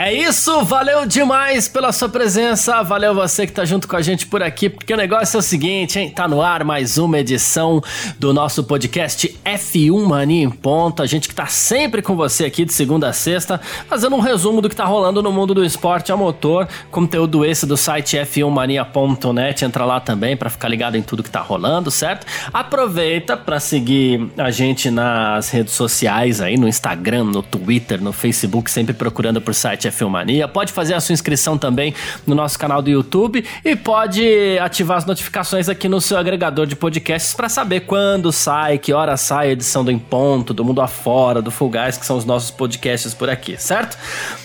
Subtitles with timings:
[0.00, 4.28] É isso, valeu demais pela sua presença, valeu você que tá junto com a gente
[4.28, 6.08] por aqui, porque o negócio é o seguinte, hein?
[6.08, 7.82] Tá no ar mais uma edição
[8.16, 11.02] do nosso podcast F1 Mania em Ponto.
[11.02, 14.62] A gente que tá sempre com você aqui de segunda a sexta, fazendo um resumo
[14.62, 19.64] do que tá rolando no mundo do esporte a motor, conteúdo esse do site f1mania.net.
[19.64, 22.24] Entra lá também para ficar ligado em tudo que tá rolando, certo?
[22.52, 28.70] Aproveita para seguir a gente nas redes sociais aí, no Instagram, no Twitter, no Facebook,
[28.70, 30.46] sempre procurando por site é Filmania.
[30.46, 31.94] Pode fazer a sua inscrição também
[32.26, 36.76] no nosso canal do YouTube e pode ativar as notificações aqui no seu agregador de
[36.76, 40.80] podcasts para saber quando sai, que hora sai a edição do Em Ponto, do Mundo
[40.80, 43.98] Afora, do Guys, que são os nossos podcasts por aqui, certo?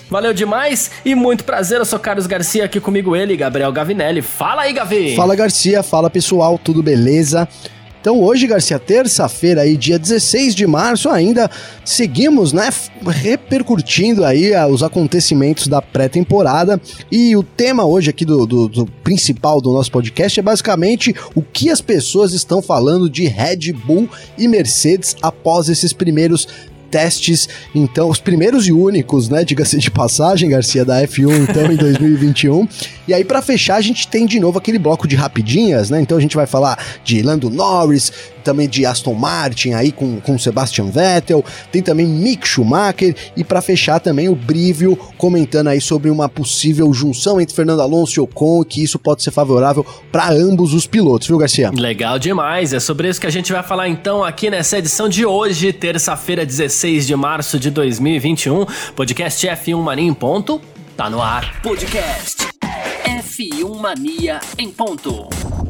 [0.09, 4.21] Valeu demais e muito prazer, eu sou Carlos Garcia, aqui comigo ele, Gabriel Gavinelli.
[4.21, 5.15] Fala aí, Gavi!
[5.15, 7.47] Fala Garcia, fala pessoal, tudo beleza?
[8.03, 11.49] Então hoje, Garcia, terça-feira aí, dia 16 de março, ainda
[11.85, 12.67] seguimos, né,
[13.07, 16.81] repercutindo aí ah, os acontecimentos da pré-temporada.
[17.09, 21.41] E o tema hoje aqui do, do, do, principal do nosso podcast é basicamente o
[21.41, 26.45] que as pessoas estão falando de Red Bull e Mercedes após esses primeiros
[26.93, 31.75] testes, então, os primeiros e únicos, né, diga-se de passagem, Garcia, da F1, então, em
[31.75, 32.67] 2021.
[33.07, 35.99] E aí, para fechar, a gente tem de novo aquele bloco de rapidinhas, né?
[35.99, 38.11] Então a gente vai falar de Lando Norris,
[38.43, 43.61] também de Aston Martin aí com, com Sebastian Vettel, tem também Mick Schumacher e para
[43.61, 48.63] fechar também o Brivio comentando aí sobre uma possível junção entre Fernando Alonso e Ocon,
[48.63, 51.71] que isso pode ser favorável para ambos os pilotos, viu, Garcia?
[51.71, 55.25] Legal demais, é sobre isso que a gente vai falar então aqui nessa edição de
[55.25, 60.61] hoje, terça-feira, 16 de março de 2021, podcast F1 Mania em ponto,
[60.95, 61.61] tá no ar.
[61.61, 62.43] Podcast
[63.05, 65.62] F1 Mania em ponto.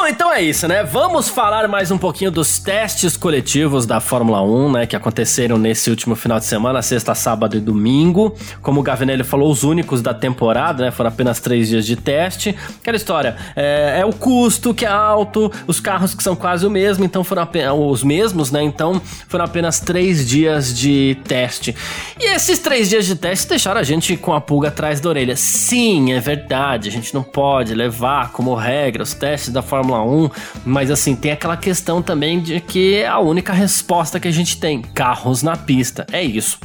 [0.00, 0.82] Bom, então é isso, né?
[0.82, 4.86] Vamos falar mais um pouquinho dos testes coletivos da Fórmula 1, né?
[4.86, 8.34] Que aconteceram nesse último final de semana, sexta, sábado e domingo.
[8.62, 10.90] Como o Gavinelli falou, os únicos da temporada, né?
[10.90, 12.56] Foram apenas três dias de teste.
[12.80, 16.70] Aquela história, é, é o custo que é alto, os carros que são quase o
[16.70, 18.62] mesmo, então foram apenas, os mesmos, né?
[18.62, 21.76] Então foram apenas três dias de teste.
[22.18, 25.36] E esses três dias de teste deixaram a gente com a pulga atrás da orelha.
[25.36, 30.02] Sim, é verdade, a gente não pode levar como regra os testes da Fórmula Fórmula
[30.02, 30.30] 1,
[30.64, 34.80] mas assim, tem aquela questão também de que a única resposta que a gente tem:
[34.80, 36.06] carros na pista.
[36.12, 36.58] É isso.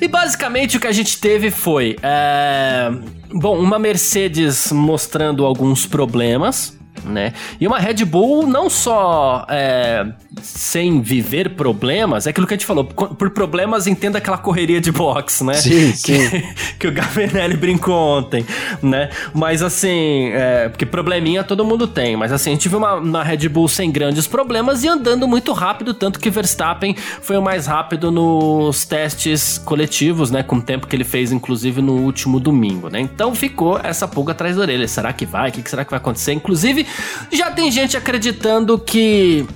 [0.00, 1.96] E basicamente o que a gente teve foi.
[2.02, 2.90] É...
[3.32, 7.32] Bom, uma Mercedes mostrando alguns problemas, né?
[7.60, 10.06] E uma Red Bull não só é,
[10.42, 14.92] sem viver problemas, é aquilo que a gente falou, por problemas entenda aquela correria de
[14.92, 15.54] boxe, né?
[15.54, 16.28] Sim, sim.
[16.28, 18.44] Que, que o Gavinelli brincou ontem,
[18.82, 19.10] né?
[19.34, 23.22] Mas assim, é, porque probleminha todo mundo tem, mas assim, a gente viu uma, uma
[23.22, 27.66] Red Bull sem grandes problemas e andando muito rápido, tanto que Verstappen foi o mais
[27.66, 30.42] rápido nos testes coletivos, né?
[30.42, 33.00] Com o tempo que ele fez, inclusive, no último domingo, né?
[33.00, 34.86] Então ficou essa pulga atrás da orelha.
[34.86, 35.50] Será que vai?
[35.50, 36.32] O que será que vai acontecer?
[36.32, 36.86] Inclusive,
[37.32, 39.46] já tem gente acreditando que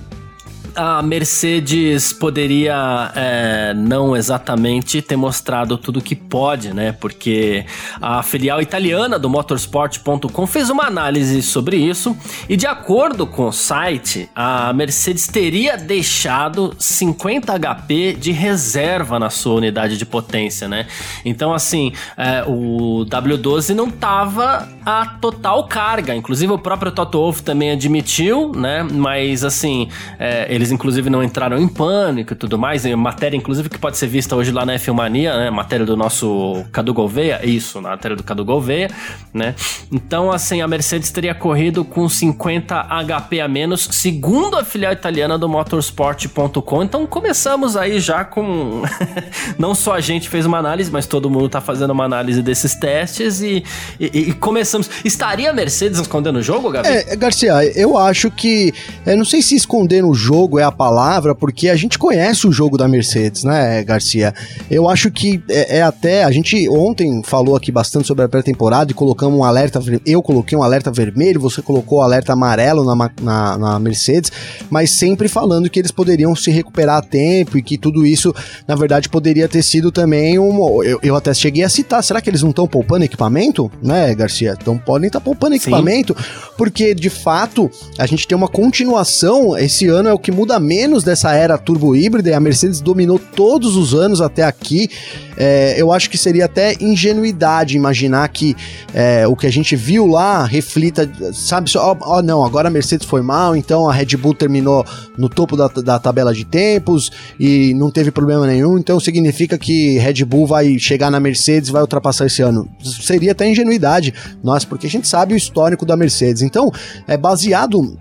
[0.75, 6.91] a Mercedes poderia é, não exatamente ter mostrado tudo que pode, né?
[6.91, 7.65] Porque
[8.01, 12.15] a filial italiana do motorsport.com fez uma análise sobre isso
[12.47, 19.29] e, de acordo com o site, a Mercedes teria deixado 50 HP de reserva na
[19.29, 20.87] sua unidade de potência, né?
[21.25, 26.15] Então, assim, é, o W12 não tava a total carga.
[26.15, 28.83] Inclusive, o próprio Toto Wolff também admitiu, né?
[28.83, 29.89] Mas, assim,
[30.19, 32.85] é, eles inclusive não entraram em pânico e tudo mais.
[32.95, 35.49] matéria, inclusive, que pode ser vista hoje lá na Filmania, né?
[35.49, 38.89] Matéria do nosso Cadu Gouveia, isso, na matéria do Cadu Gouveia,
[39.33, 39.55] né?
[39.91, 45.35] Então, assim, a Mercedes teria corrido com 50 HP a menos, segundo a filial italiana
[45.37, 46.83] do motorsport.com.
[46.83, 48.83] Então, começamos aí já com.
[49.57, 52.75] não só a gente fez uma análise, mas todo mundo tá fazendo uma análise desses
[52.75, 53.63] testes e,
[53.99, 54.89] e, e começamos.
[55.03, 56.87] Estaria a Mercedes escondendo o jogo, Gabi?
[56.87, 58.71] É, Garcia, eu acho que.
[59.07, 62.45] Eu não sei se esconder o jogo jogo é a palavra, porque a gente conhece
[62.45, 64.33] o jogo da Mercedes, né, Garcia?
[64.69, 66.23] Eu acho que é, é até.
[66.23, 69.79] A gente ontem falou aqui bastante sobre a pré-temporada e colocamos um alerta.
[70.05, 74.31] Eu coloquei um alerta vermelho, você colocou o um alerta amarelo na, na, na, Mercedes,
[74.69, 78.33] mas sempre falando que eles poderiam se recuperar a tempo e que tudo isso,
[78.67, 80.83] na verdade, poderia ter sido também um.
[80.83, 84.57] Eu, eu até cheguei a citar, será que eles não estão poupando equipamento, né, Garcia?
[84.59, 86.51] Então podem estar tá poupando equipamento, Sim.
[86.57, 89.57] porque de fato a gente tem uma continuação.
[89.57, 93.19] Esse ano é o que muda menos dessa era turbo híbrida e a Mercedes dominou
[93.19, 94.89] todos os anos até aqui.
[95.37, 98.55] É, eu acho que seria até ingenuidade imaginar que
[98.91, 103.21] é, o que a gente viu lá reflita, sabe, ó, não, agora a Mercedes foi
[103.21, 104.83] mal, então a Red Bull terminou
[105.15, 109.99] no topo da, da tabela de tempos e não teve problema nenhum, então significa que
[109.99, 112.67] Red Bull vai chegar na Mercedes e vai ultrapassar esse ano.
[112.83, 114.11] Seria até ingenuidade,
[114.43, 116.41] nós, porque a gente sabe o histórico da Mercedes.
[116.41, 116.71] Então,
[117.07, 117.95] é baseado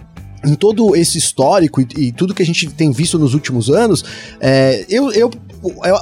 [0.45, 4.05] em todo esse histórico e, e, tudo que a gente tem visto nos últimos anos,
[4.41, 5.31] é, eu, eu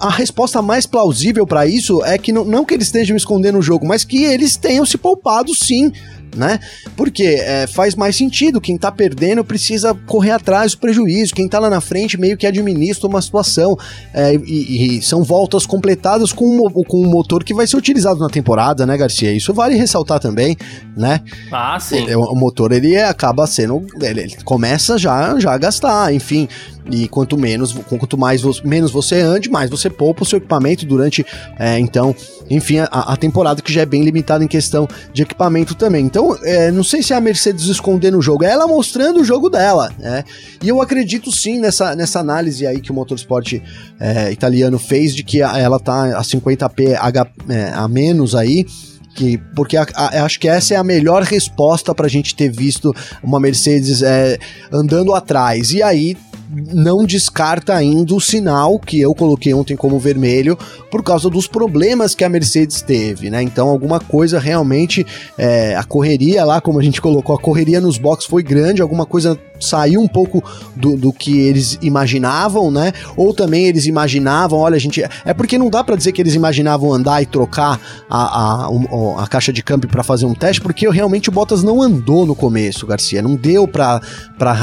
[0.01, 3.63] a resposta mais plausível para isso é que não, não que eles estejam escondendo o
[3.63, 5.93] jogo, mas que eles tenham se poupado sim
[6.37, 6.59] né?
[6.97, 11.59] Porque é, faz mais sentido, quem tá perdendo precisa correr atrás do prejuízo, quem tá
[11.59, 13.77] lá na frente meio que administra uma situação,
[14.13, 18.21] é, e, e, são voltas completadas com, um, com um motor que vai ser utilizado
[18.21, 19.33] na temporada, né, Garcia?
[19.33, 20.57] Isso vale ressaltar também,
[20.97, 21.21] né?
[21.53, 22.15] Ah, sim.
[22.15, 26.49] O, o motor, ele acaba sendo, ele, ele começa já, já a gastar, enfim,
[26.91, 31.25] e quanto menos, quanto mais menos você ande, mais você poupa o seu equipamento durante,
[31.59, 32.15] é, então,
[32.51, 36.05] enfim, a, a, temporada que já é bem limitada em questão de equipamento também.
[36.05, 39.25] Então, é, não sei se é a Mercedes escondendo o jogo, é ela mostrando o
[39.25, 40.25] jogo dela, né?
[40.63, 43.61] E eu acredito sim nessa, nessa análise aí que o motorsport
[44.01, 48.67] é, italiano fez de que ela tá a 50p H, é, a menos aí.
[49.15, 52.51] Que, porque a, a, acho que essa é a melhor resposta para a gente ter
[52.51, 54.39] visto uma Mercedes é,
[54.73, 55.73] andando atrás.
[55.73, 56.17] E aí
[56.51, 60.57] não descarta ainda o sinal que eu coloquei ontem como vermelho
[60.91, 63.43] por causa dos problemas que a Mercedes teve, né?
[63.43, 65.07] Então alguma coisa realmente
[65.37, 69.05] é, a correria lá, como a gente colocou, a correria nos boxes foi grande, alguma
[69.05, 70.43] coisa saiu um pouco
[70.77, 72.93] do, do que eles imaginavam, né?
[73.17, 75.03] Ou também eles imaginavam, olha, a gente.
[75.25, 79.27] É porque não dá para dizer que eles imaginavam andar e trocar a, a, a
[79.27, 82.87] caixa de câmbio para fazer um teste, porque realmente o Bottas não andou no começo,
[82.87, 83.23] Garcia.
[83.23, 84.01] Não deu para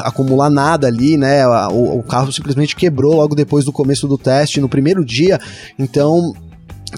[0.03, 1.47] acumular nada ali, né?
[1.69, 5.39] O, o carro simplesmente quebrou logo depois do começo do teste, no primeiro dia.
[5.77, 6.33] Então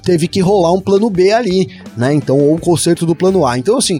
[0.01, 2.13] teve que rolar um plano B ali, né?
[2.13, 3.57] Então, ou o conserto do plano A.
[3.57, 3.99] Então, assim,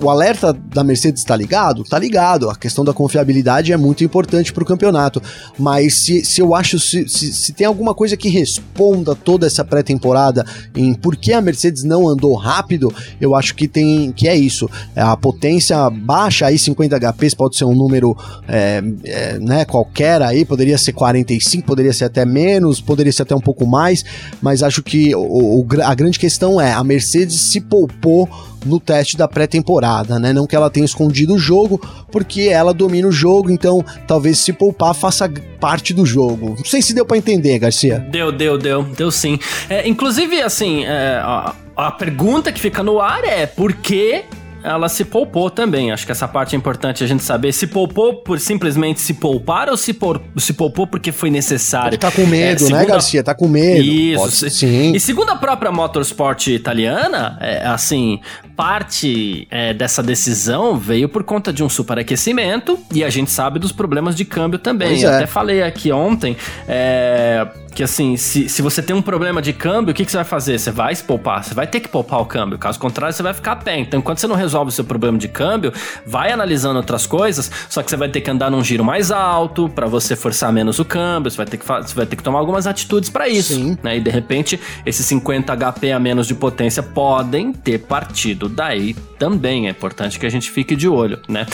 [0.00, 1.84] o alerta da Mercedes está ligado?
[1.84, 2.50] Tá ligado.
[2.50, 5.22] A questão da confiabilidade é muito importante para o campeonato.
[5.58, 9.64] Mas se, se eu acho, se, se, se, tem alguma coisa que responda toda essa
[9.64, 10.44] pré-temporada
[10.74, 14.68] em por que a Mercedes não andou rápido, eu acho que tem que é isso.
[14.94, 18.16] É a potência baixa aí, 50 HPs pode ser um número
[18.48, 23.34] é, é, né, qualquer aí, poderia ser 45, poderia ser até menos, poderia ser até
[23.34, 24.04] um pouco mais,
[24.40, 28.28] mas acho que o, o, a grande questão é, a Mercedes se poupou
[28.64, 30.32] no teste da pré-temporada, né?
[30.32, 31.80] Não que ela tenha escondido o jogo,
[32.10, 35.30] porque ela domina o jogo, então talvez se poupar faça
[35.60, 36.54] parte do jogo.
[36.58, 37.98] Não sei se deu para entender, Garcia.
[38.10, 39.38] Deu, deu, deu, deu sim.
[39.70, 44.24] É, inclusive, assim, é, a, a pergunta que fica no ar é por que
[44.66, 45.92] ela se poupou também.
[45.92, 47.52] Acho que essa parte é importante a gente saber.
[47.52, 51.96] Se poupou por simplesmente se poupar ou se, por, se poupou porque foi necessário?
[51.96, 52.78] Tá com medo, é, né, segunda...
[52.78, 53.22] né, Garcia?
[53.22, 53.82] Tá com medo.
[53.82, 54.92] Isso, sim.
[54.92, 58.20] E segundo a própria Motorsport italiana, é, assim,
[58.56, 63.70] parte é, dessa decisão veio por conta de um superaquecimento e a gente sabe dos
[63.70, 65.02] problemas de câmbio também.
[65.02, 65.16] Eu é.
[65.16, 66.36] até falei aqui ontem.
[66.66, 70.16] É, que assim, se, se você tem um problema de câmbio, o que, que você
[70.16, 70.58] vai fazer?
[70.58, 72.58] Você vai se poupar, você vai ter que poupar o câmbio.
[72.58, 73.78] Caso contrário, você vai ficar a pé.
[73.78, 75.70] Então, enquanto você não resolve o seu problema de câmbio,
[76.06, 79.68] vai analisando outras coisas, só que você vai ter que andar num giro mais alto
[79.68, 82.38] para você forçar menos o câmbio, você vai ter que, você vai ter que tomar
[82.38, 83.52] algumas atitudes para isso.
[83.52, 83.76] Sim.
[83.82, 83.98] Né?
[83.98, 89.66] E de repente, esses 50 HP a menos de potência podem ter partido daí também.
[89.66, 91.46] É importante que a gente fique de olho, né?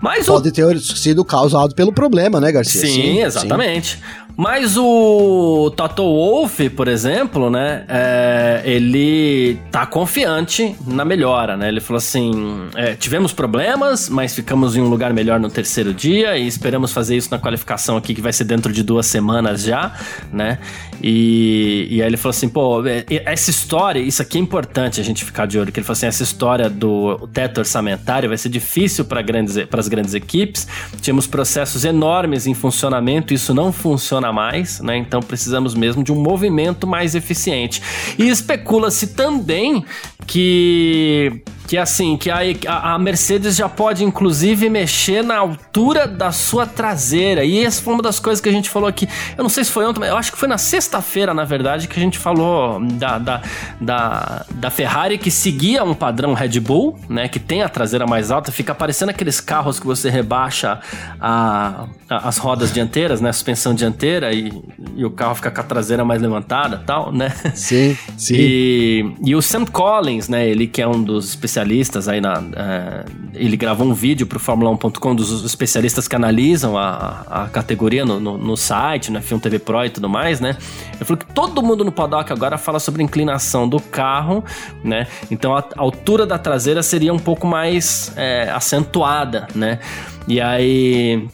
[0.00, 0.52] Mas Pode o...
[0.52, 2.80] ter sido causado pelo problema, né, Garcia?
[2.80, 3.96] Sim, sim exatamente.
[3.96, 4.26] Sim.
[4.36, 7.86] Mas o Toto Wolff, por exemplo, né?
[7.88, 11.68] É, ele tá confiante na melhora, né?
[11.68, 16.36] Ele falou assim: é, tivemos problemas, mas ficamos em um lugar melhor no terceiro dia
[16.36, 19.94] e esperamos fazer isso na qualificação aqui, que vai ser dentro de duas semanas já,
[20.30, 20.58] né?
[21.02, 25.04] E, e aí ele falou assim: pô, é, essa história, isso aqui é importante a
[25.04, 25.72] gente ficar de olho.
[25.72, 26.35] Que ele falou assim: essa, história
[26.70, 30.66] do teto orçamentário, vai ser difícil para grandes, as grandes equipes.
[31.00, 34.96] Tínhamos processos enormes em funcionamento, isso não funciona mais, né?
[34.96, 37.82] Então precisamos mesmo de um movimento mais eficiente.
[38.18, 39.84] E especula-se também
[40.26, 46.64] que que assim, que a, a Mercedes já pode inclusive mexer na altura da sua
[46.64, 47.44] traseira.
[47.44, 49.08] E essa foi uma das coisas que a gente falou aqui.
[49.36, 51.88] Eu não sei se foi ontem, mas eu acho que foi na sexta-feira, na verdade,
[51.88, 53.42] que a gente falou da, da,
[53.80, 57.28] da, da, Ferrari que seguia um padrão Red Bull, né?
[57.28, 60.80] Que tem a traseira mais alta, fica parecendo aqueles carros que você rebaixa
[61.20, 63.30] a, a, as rodas dianteiras, né?
[63.30, 64.52] A suspensão dianteira e,
[64.94, 67.30] e o carro fica com a traseira mais levantada tal, né?
[67.54, 68.34] Sim, sim.
[68.36, 70.48] E, e o Sam Collins, né?
[70.48, 72.42] Ele que é um dos especialistas aí na.
[72.54, 73.04] É,
[73.34, 78.18] ele gravou um vídeo para o Fórmula1.com dos especialistas que analisam a, a categoria no,
[78.18, 80.56] no, no, site, na Film TV Pro e tudo mais, né?
[80.94, 84.44] Ele falou que todo mundo no paddock agora fala sobre inclinação do carro,
[84.82, 85.06] né?
[85.30, 89.80] Então a, a altura da traseira seria um pouco mais é, acentuada, né?
[90.28, 91.28] E aí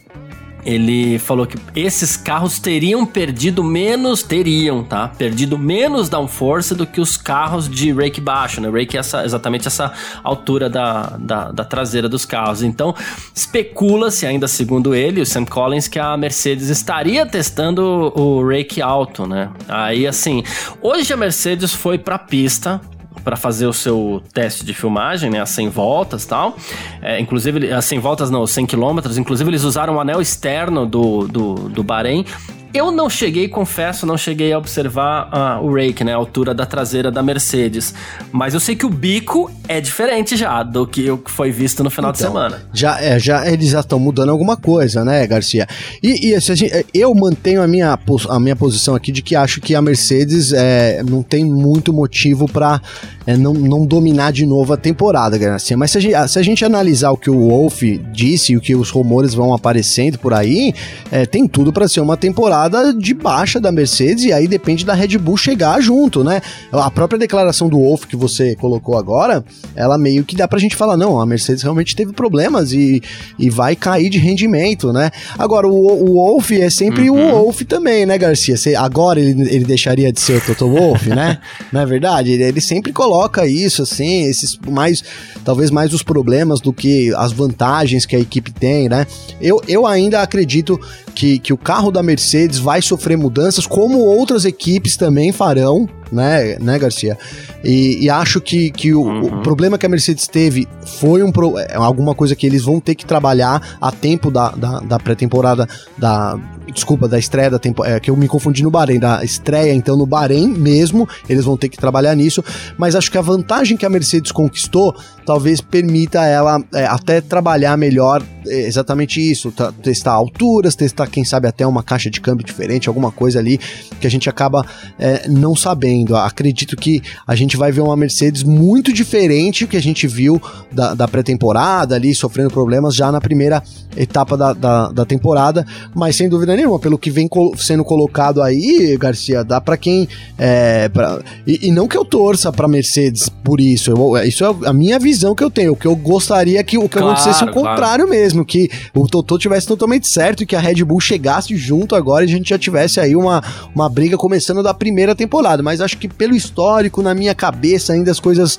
[0.65, 5.09] ele falou que esses carros teriam perdido menos, teriam, tá?
[5.09, 8.69] Perdido menos downforce do que os carros de rake baixo, né?
[8.69, 9.91] Rake é essa, exatamente essa
[10.23, 12.63] altura da, da, da traseira dos carros.
[12.63, 12.95] Então,
[13.35, 19.27] especula-se, ainda segundo ele, o Sam Collins, que a Mercedes estaria testando o rake alto,
[19.27, 19.49] né?
[19.67, 20.43] Aí, assim,
[20.81, 22.79] hoje a Mercedes foi pra pista
[23.23, 26.57] para fazer o seu teste de filmagem, né, a 100 voltas tal.
[27.01, 29.17] É, inclusive, a 100 voltas não, 100 quilômetros.
[29.17, 32.25] Inclusive, eles usaram o anel externo do, do, do Bahrein
[32.73, 35.29] eu não cheguei, confesso, não cheguei a observar
[35.61, 37.93] uh, o rake, né, a altura da traseira da Mercedes,
[38.31, 42.11] mas eu sei que o bico é diferente já do que foi visto no final
[42.11, 42.63] então, de semana.
[42.73, 45.67] Já, é, já eles já estão mudando alguma coisa, né, Garcia?
[46.01, 47.97] E, e gente, eu mantenho a minha,
[48.29, 52.47] a minha posição aqui de que acho que a Mercedes é, não tem muito motivo
[52.47, 52.81] para
[53.25, 55.77] é, não, não dominar de novo a temporada, Garcia.
[55.77, 58.61] Mas se a, gente, se a gente analisar o que o Wolf disse e o
[58.61, 60.73] que os rumores vão aparecendo por aí,
[61.11, 64.93] é, tem tudo para ser uma temporada de baixa da Mercedes e aí depende da
[64.93, 66.41] Red Bull chegar junto, né?
[66.71, 69.43] A própria declaração do Wolff que você colocou agora,
[69.75, 73.01] ela meio que dá pra gente falar, não, a Mercedes realmente teve problemas e,
[73.39, 75.11] e vai cair de rendimento, né?
[75.37, 77.17] Agora, o, o Wolff é sempre uhum.
[77.17, 78.57] o Wolff também, né, Garcia?
[78.57, 81.39] Você, agora ele, ele deixaria de ser o Toto Wolff, né?
[81.71, 82.31] Não é verdade?
[82.31, 83.12] Ele, ele sempre coloca
[83.45, 85.03] isso, assim, esses mais,
[85.43, 89.05] talvez mais os problemas do que as vantagens que a equipe tem, né?
[89.41, 90.79] Eu, eu ainda acredito
[91.13, 96.57] que, que o carro da Mercedes vai sofrer mudanças, como outras equipes também farão, né,
[96.59, 97.17] né Garcia?
[97.63, 99.39] E, e acho que, que o, uhum.
[99.39, 100.67] o, problema que a Mercedes teve
[100.99, 104.49] foi um pro, é alguma coisa que eles vão ter que trabalhar a tempo da,
[104.49, 105.67] da, da pré-temporada,
[105.97, 106.39] da.
[106.73, 107.97] Desculpa, da estreia da temporada.
[107.97, 111.57] É, que eu me confundi no Bahrein, da estreia, então, no Bahrein mesmo, eles vão
[111.57, 112.43] ter que trabalhar nisso.
[112.77, 117.77] Mas acho que a vantagem que a Mercedes conquistou talvez permita ela é, até trabalhar
[117.77, 122.87] melhor é, exatamente isso, testar alturas, testar, quem sabe, até uma caixa de câmbio diferente,
[122.87, 123.57] alguma coisa ali
[123.99, 124.65] que a gente acaba
[124.99, 126.02] é, não sabendo.
[126.15, 130.41] Acredito que a gente vai ver uma Mercedes muito diferente que a gente viu
[130.71, 133.63] da, da pré-temporada ali, sofrendo problemas já na primeira
[133.95, 138.97] etapa da, da, da, temporada, mas sem dúvida nenhuma, pelo que vem sendo colocado aí,
[138.97, 140.07] Garcia, dá para quem.
[140.37, 144.67] É, pra, e, e, não que eu torça pra Mercedes por isso, eu, isso é
[144.67, 147.43] a minha visão que eu tenho, o que eu gostaria que o que claro, acontecesse
[147.43, 148.09] o contrário claro.
[148.09, 152.25] mesmo, que o Totô tivesse totalmente certo e que a Red Bull chegasse junto agora
[152.25, 153.43] e a gente já tivesse aí uma,
[153.75, 158.11] uma briga começando da primeira temporada, mas acho que pelo histórico, na minha cabeça, ainda
[158.11, 158.57] as coisas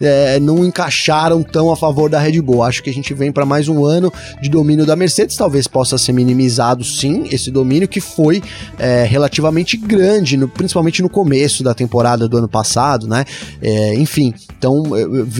[0.00, 2.62] é, não encaixaram tão a favor da Red Bull.
[2.62, 5.36] Acho que a gente vem para mais um ano de domínio da Mercedes.
[5.36, 8.42] Talvez possa ser minimizado, sim, esse domínio que foi
[8.78, 13.24] é, relativamente grande, no, principalmente no começo da temporada do ano passado, né?
[13.60, 14.82] É, enfim, então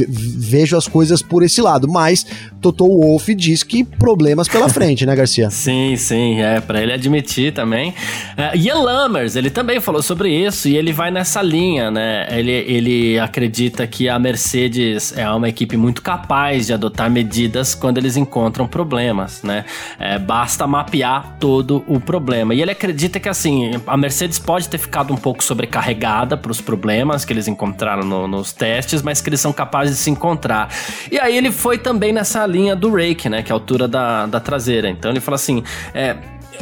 [0.09, 1.89] vejo as coisas por esse lado.
[1.89, 2.25] Mas
[2.61, 5.51] Toto Wolff diz que problemas pela frente, né, Garcia?
[5.51, 7.91] sim, sim, é para ele admitir também.
[7.91, 12.27] Uh, Ian Lammers, ele também falou sobre isso e ele vai nessa linha, né?
[12.31, 17.75] Ele, ele acredita que a Mercedes Mercedes é uma equipe muito capaz de adotar medidas
[17.75, 19.65] quando eles encontram problemas, né?
[19.99, 22.55] É, basta mapear todo o problema.
[22.55, 26.61] E ele acredita que assim, a Mercedes pode ter ficado um pouco sobrecarregada para os
[26.61, 30.69] problemas que eles encontraram no, nos testes, mas que eles são capazes de se encontrar.
[31.11, 33.43] E aí ele foi também nessa linha do rake, né?
[33.43, 34.91] Que é a altura da, da traseira.
[34.91, 36.15] Então ele fala assim: é,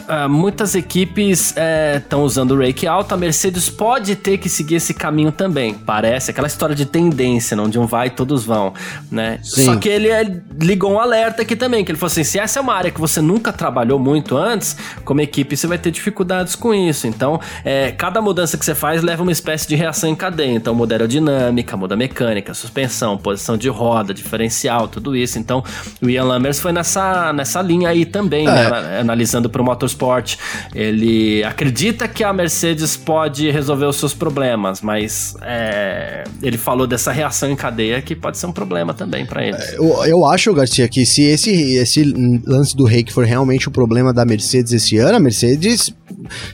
[0.08, 1.54] uh, muitas equipes
[1.96, 5.74] estão é, usando o rake alto, a Mercedes pode ter que seguir esse caminho também.
[5.74, 8.72] Parece aquela história de tendência, onde um vai, todos vão,
[9.10, 9.38] né?
[9.42, 9.64] Sim.
[9.64, 12.58] Só que ele é, ligou um alerta aqui também, que ele falou assim: se essa
[12.58, 16.54] é uma área que você nunca trabalhou muito antes, como equipe você vai ter dificuldades
[16.54, 17.06] com isso.
[17.06, 20.52] Então, é, cada mudança que você faz leva uma espécie de reação em cadeia.
[20.52, 25.38] Então, muda aerodinâmica, muda mecânica, suspensão, posição de roda, diferencial, tudo isso.
[25.38, 25.62] Então,
[26.02, 28.50] o Ian Lammers foi nessa, nessa linha aí também, é.
[28.50, 29.00] né?
[29.00, 30.36] Analisando para o Motorsport.
[30.74, 37.12] Ele acredita que a Mercedes pode resolver os seus problemas, mas é, ele falou dessa
[37.12, 39.60] reação em cadeia que pode ser um problema também para eles.
[39.60, 42.04] É, eu, eu acho, Garcia, que se esse, esse
[42.46, 45.92] lance do Reiki for realmente o problema da Mercedes esse ano, a Mercedes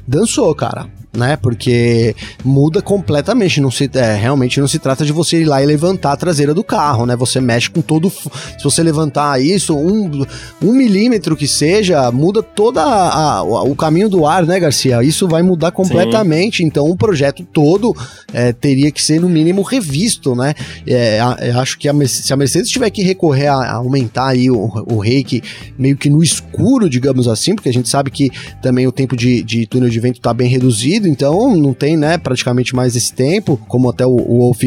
[0.06, 1.36] dançou, cara né?
[1.36, 3.60] Porque muda completamente.
[3.60, 6.54] Não se, é, realmente não se trata de você ir lá e levantar a traseira
[6.54, 7.16] do carro, né?
[7.16, 8.10] Você mexe com todo.
[8.10, 10.24] Se você levantar isso, um,
[10.62, 15.02] um milímetro que seja, muda toda a, a, o caminho do ar, né, Garcia?
[15.02, 16.58] Isso vai mudar completamente.
[16.58, 16.64] Sim.
[16.64, 17.96] Então, o projeto todo
[18.32, 20.54] é, teria que ser, no mínimo, revisto, né?
[20.86, 21.20] É,
[21.56, 24.98] acho que a, se a Mercedes tiver que recorrer a, a aumentar aí o, o
[24.98, 25.42] reiki
[25.78, 28.30] meio que no escuro, digamos assim, porque a gente sabe que
[28.62, 32.18] também o tempo de, de túnel de vento está bem reduzido então não tem, né,
[32.18, 34.62] praticamente mais esse tempo, como até o, o Wolf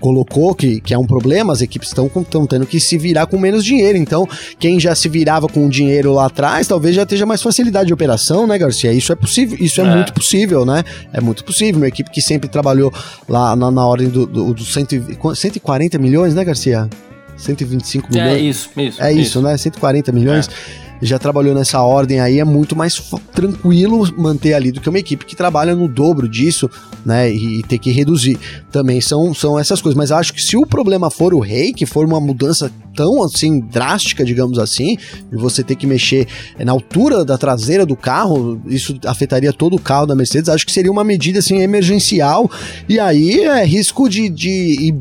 [0.00, 2.10] colocou, que, que é um problema, as equipes estão
[2.46, 3.96] tendo que se virar com menos dinheiro.
[3.98, 7.94] Então, quem já se virava com dinheiro lá atrás, talvez já tenha mais facilidade de
[7.94, 8.92] operação, né, Garcia?
[8.92, 9.94] Isso é possível, isso é, é.
[9.94, 10.84] muito possível, né?
[11.12, 11.80] É muito possível.
[11.80, 12.92] Uma equipe que sempre trabalhou
[13.28, 16.88] lá na, na ordem dos do, do 140 milhões, né, Garcia?
[17.36, 18.32] 125 é milhões.
[18.32, 19.02] É isso, isso.
[19.02, 19.42] É isso, isso.
[19.42, 19.56] né?
[19.56, 20.48] 140 milhões.
[20.48, 24.98] É já trabalhou nessa ordem aí, é muito mais tranquilo manter ali do que uma
[24.98, 26.70] equipe que trabalha no dobro disso,
[27.04, 27.30] né?
[27.30, 28.38] E, e ter que reduzir.
[28.70, 29.96] Também são, são essas coisas.
[29.96, 33.60] Mas acho que se o problema for o rei, que for uma mudança tão assim
[33.60, 34.96] drástica, digamos assim,
[35.32, 36.26] e você ter que mexer
[36.58, 40.48] na altura da traseira do carro, isso afetaria todo o carro da Mercedes.
[40.48, 42.50] Acho que seria uma medida assim emergencial
[42.88, 44.94] e aí é risco de, de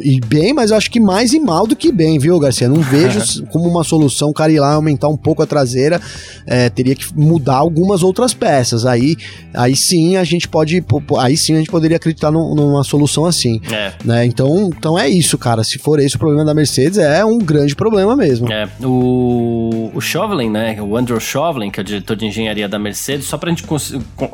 [0.00, 2.68] e bem, mas eu acho que mais e mal do que bem, viu, Garcia?
[2.68, 6.00] Não vejo como uma solução o cara ir lá aumentar um pouco a traseira,
[6.46, 8.86] é, teria que mudar algumas outras peças.
[8.86, 9.16] Aí,
[9.52, 10.84] aí sim a gente pode,
[11.18, 13.60] aí sim a gente poderia acreditar numa solução assim.
[13.70, 13.92] É.
[14.04, 14.24] Né?
[14.26, 15.62] Então, então é isso, cara.
[15.64, 18.50] Se for esse o problema da Mercedes, é um grande problema mesmo.
[18.52, 20.80] É, o, o Chauvelin, né?
[20.80, 23.64] O Andrew Chauvelin, que é o diretor de engenharia da Mercedes, só pra gente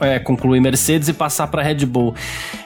[0.01, 2.15] é, concluir Mercedes e passar pra Red Bull.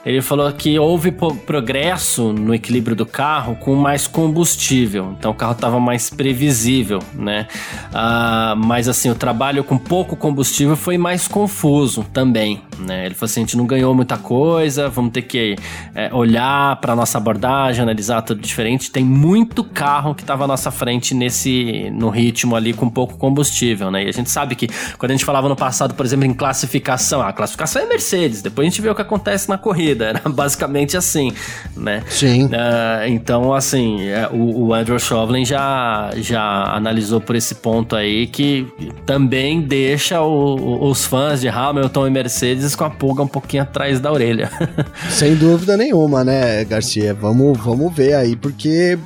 [0.05, 5.15] Ele falou que houve progresso no equilíbrio do carro com mais combustível.
[5.19, 7.47] Então o carro estava mais previsível, né?
[7.93, 13.05] Ah, mas assim, o trabalho com pouco combustível foi mais confuso também, né?
[13.05, 15.57] Ele falou assim: a gente não ganhou muita coisa, vamos ter que
[15.95, 18.91] é, olhar para nossa abordagem, analisar tudo diferente.
[18.91, 23.91] Tem muito carro que estava à nossa frente nesse no ritmo ali com pouco combustível,
[23.91, 24.05] né?
[24.05, 27.21] E a gente sabe que quando a gente falava no passado, por exemplo, em classificação,
[27.21, 30.97] a classificação é Mercedes, depois a gente vê o que acontece na corrida, era basicamente
[30.97, 31.33] assim,
[31.77, 32.03] né?
[32.09, 32.44] Sim.
[32.47, 38.27] Uh, então, assim, é, o, o Andrew Chauvelin já, já analisou por esse ponto aí
[38.27, 38.67] que
[39.07, 44.01] também deixa o, os fãs de Hamilton e Mercedes com a pulga um pouquinho atrás
[44.01, 44.51] da orelha.
[45.11, 47.15] Sem dúvida nenhuma, né, Garcia?
[47.15, 48.99] Vamos, vamos ver aí, porque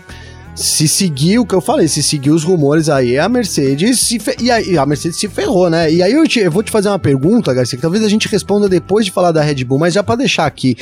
[0.58, 4.36] se seguir o que eu falei, se seguir os rumores aí, a Mercedes se fe...
[4.40, 5.90] e aí, a Mercedes se ferrou, né?
[5.90, 8.26] E aí eu, te, eu vou te fazer uma pergunta, Garcia, que talvez a gente
[8.26, 10.76] responda depois de falar da Red Bull, mas já para deixar aqui,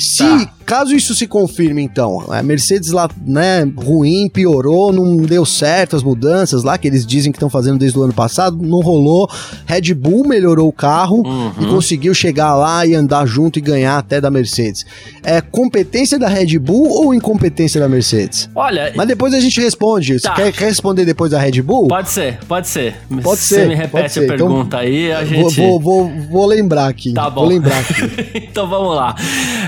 [0.00, 0.52] se tá.
[0.64, 6.02] caso isso se confirme, então, a Mercedes lá, né, ruim, piorou, não deu certo as
[6.02, 9.28] mudanças lá que eles dizem que estão fazendo desde o ano passado, não rolou.
[9.66, 11.52] Red Bull melhorou o carro uhum.
[11.60, 14.86] e conseguiu chegar lá e andar junto e ganhar até da Mercedes.
[15.22, 18.48] É competência da Red Bull ou incompetência da Mercedes?
[18.54, 20.18] Olha, mas depois a gente responde.
[20.18, 20.34] Tá.
[20.34, 21.88] Você quer responder depois da Red Bull?
[21.88, 22.96] Pode ser, pode ser.
[23.22, 23.54] Pode ser.
[23.56, 25.60] Você me repete a então, pergunta então, aí, a gente.
[25.60, 27.12] Vou, vou, vou, vou lembrar aqui.
[27.12, 27.42] Tá bom.
[27.42, 27.92] Vou lembrar aqui.
[28.48, 29.14] então vamos lá.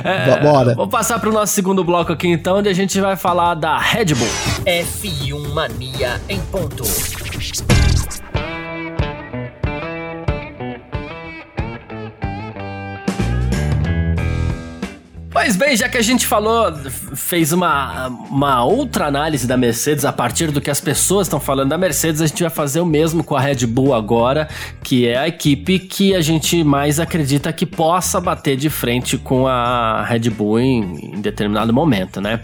[0.02, 0.74] É, Bora.
[0.74, 3.78] Vou passar para o nosso segundo bloco aqui então, onde a gente vai falar da
[3.78, 4.28] Red Bull.
[4.64, 6.84] F1 Mania em ponto.
[15.44, 16.72] Pois bem, já que a gente falou,
[17.16, 21.70] fez uma, uma outra análise da Mercedes a partir do que as pessoas estão falando
[21.70, 24.48] da Mercedes, a gente vai fazer o mesmo com a Red Bull agora,
[24.84, 29.48] que é a equipe que a gente mais acredita que possa bater de frente com
[29.48, 32.38] a Red Bull em, em determinado momento, né?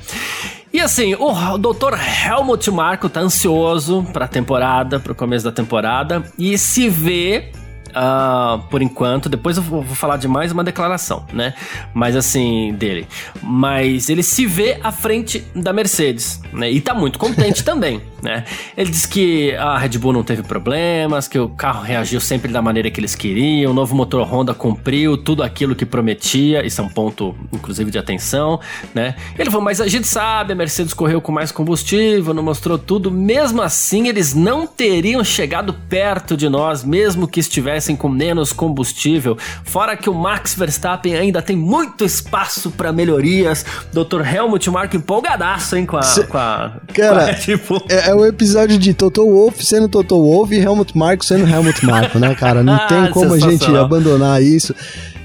[0.73, 1.95] E assim, o, o Dr.
[2.27, 7.53] Helmut Marko tá ansioso pra temporada, pro começo da temporada, e se vê
[7.91, 9.29] uh, por enquanto.
[9.29, 11.55] Depois eu vou, falar de mais uma declaração, né?
[11.95, 13.07] Mas assim, dele.
[13.43, 16.71] Mas ele se vê à frente da Mercedes, né?
[16.71, 18.45] E tá muito contente também, né?
[18.77, 22.63] Ele diz que a Red Bull não teve problemas, que o carro reagiu sempre da
[22.63, 26.85] maneira que eles queriam, o novo motor Honda cumpriu tudo aquilo que prometia, isso é
[26.85, 28.61] um ponto, inclusive, de atenção,
[28.95, 29.15] né?
[29.39, 33.11] Ele falou, mas a gente sabe, a Mercedes correu com mais combustível, não mostrou tudo,
[33.11, 39.37] mesmo assim eles não teriam chegado perto de nós, mesmo que estivessem com menos combustível.
[39.65, 43.65] Fora que o Max Verstappen ainda tem muito espaço para melhorias.
[43.93, 44.23] Dr.
[44.23, 47.37] Helmut Marko empolgadaço, hein, com a, Cê, com a, cara,
[47.67, 51.25] com a é, é o episódio de Toto Wolff sendo Toto Wolff e Helmut Marko
[51.25, 52.63] sendo Helmut Marko, né, cara?
[52.63, 54.75] Não tem como a gente abandonar isso.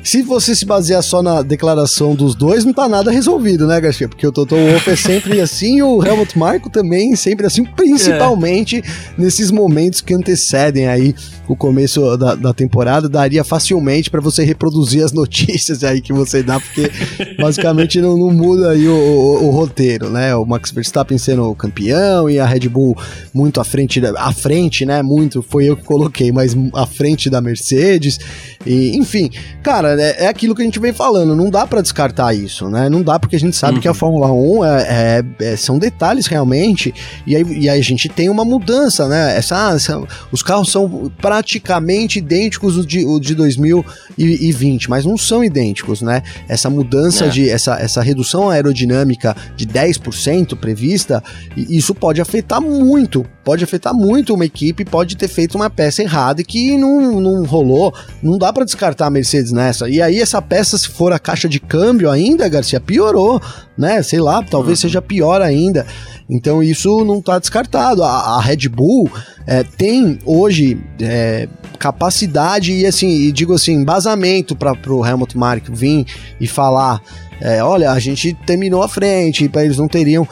[0.04, 4.10] Se você se basear só na declaração dos dois, não tá nada resolvido, né, Garcia?
[4.10, 8.84] Porque o Toto Wolff é sempre assim o Helmut Marko também sempre assim, principalmente é.
[9.18, 11.16] nesses momentos que antecedem aí
[11.48, 16.42] o começo da, da temporada, daria facilmente para você reproduzir as notícias aí que você
[16.42, 16.90] dá, porque
[17.38, 20.36] basicamente não, não muda aí o, o, o, roteiro, né?
[20.36, 22.98] O Max Verstappen sendo campeão e a Red Bull
[23.34, 25.02] muito à frente, à frente, né?
[25.02, 28.20] Muito, foi eu que coloquei, mas à frente da Mercedes.
[28.66, 29.30] E, enfim,
[29.62, 32.90] cara, é, é aquilo que a gente vem falando, não dá para descartar isso, né?
[32.90, 33.82] Não dá porque a gente sabe uhum.
[33.82, 33.96] que a uhum.
[33.96, 36.94] Fórmula 1 é, é, é, são detalhes realmente,
[37.26, 39.38] e aí, e aí a gente tem uma mudança, né?
[39.38, 40.02] Essa, essa
[40.32, 46.22] os carros são praticamente idênticos os de, o de 2020, mas não são idênticos, né?
[46.48, 47.30] Essa mudança é.
[47.30, 51.24] de essa, essa redução aerodinâmica de 10% prevista,
[51.56, 56.44] isso pode afetar muito, pode afetar muito uma equipe, pode ter feito uma peça errada
[56.44, 59.90] que não, não rolou, não dá para descartar a Mercedes nessa.
[59.90, 63.42] E aí essa peça se for a caixa de câmbio ainda, Garcia, piorou,
[63.78, 64.02] né?
[64.02, 64.82] Sei lá, talvez uhum.
[64.84, 65.86] seja pior ainda.
[66.30, 68.04] Então isso não está descartado.
[68.04, 69.12] A, a, Red Bull
[69.46, 75.66] é, tem hoje é, capacidade e assim, e digo assim, embasamento para o Helmut Mark
[75.70, 76.06] vir
[76.40, 77.02] e falar.
[77.42, 80.26] É, olha, a gente terminou à frente, para eles não teriam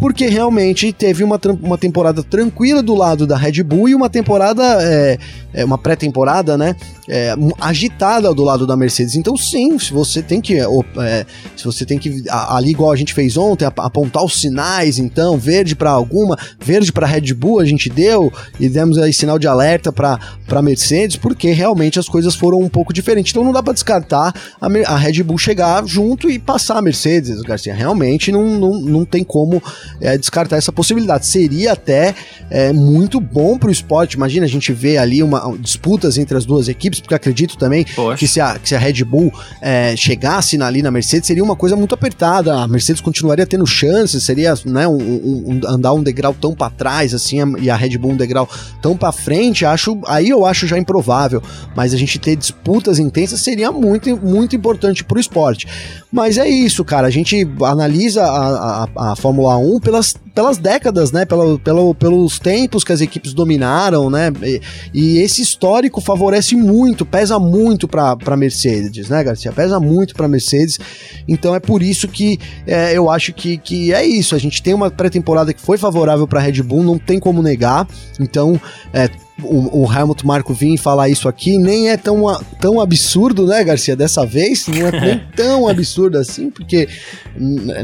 [0.00, 4.62] porque realmente teve uma, uma temporada tranquila do lado da Red Bull e uma temporada,
[4.82, 5.18] é,
[5.52, 6.74] é uma pré-temporada, né?
[7.06, 9.14] É, agitada do lado da Mercedes.
[9.14, 10.58] Então, sim, se você tem que.
[10.58, 12.24] É, se você tem que.
[12.30, 17.06] Ali, igual a gente fez ontem, apontar os sinais, então, verde para alguma, verde para
[17.06, 21.98] Red Bull a gente deu, e demos aí sinal de alerta para Mercedes, porque realmente
[21.98, 23.32] as coisas foram um pouco diferentes.
[23.32, 27.42] Então não dá para descartar a, a, Red Bull chegar junto e passar a Mercedes,
[27.42, 27.74] Garcia.
[27.74, 29.62] Realmente não, não, não tem como
[30.00, 31.26] é, descartar essa possibilidade.
[31.26, 32.14] Seria até
[32.50, 34.14] é, muito bom para o esporte.
[34.14, 38.26] Imagina a gente ver ali uma, disputas entre as duas equipes, porque acredito também que
[38.26, 41.76] se, a, que se a Red Bull é, chegasse ali na Mercedes, seria uma coisa
[41.76, 42.54] muito apertada.
[42.54, 47.14] A Mercedes continuaria tendo chances, seria né, um, um, andar um degrau tão para trás
[47.14, 48.48] assim e a Red Bull um degrau
[48.82, 49.64] tão para frente.
[49.64, 51.42] Acho aí eu acho já improvável,
[51.74, 55.66] mas a gente ter disputas intensas seria muito muito importante para o esporte.
[56.12, 57.06] Mas é isso, cara.
[57.06, 61.24] A gente analisa a, a, a Fórmula 1 pelas, pelas décadas, né?
[61.24, 64.32] Pelo, pelo, pelos tempos que as equipes dominaram, né?
[64.42, 64.60] E,
[64.92, 69.52] e esse histórico favorece muito, pesa muito para Mercedes, né, Garcia?
[69.52, 70.78] Pesa muito para Mercedes.
[71.26, 74.34] Então é por isso que é, eu acho que, que é isso.
[74.34, 77.88] A gente tem uma pré-temporada que foi favorável para Red Bull, não tem como negar.
[78.18, 78.60] Então,
[78.92, 79.08] é,
[79.42, 82.24] o, o Helmut Marko vir falar isso aqui nem é tão,
[82.60, 83.96] tão absurdo, né, Garcia?
[83.96, 86.88] Dessa vez, não é nem tão absurdo assim, porque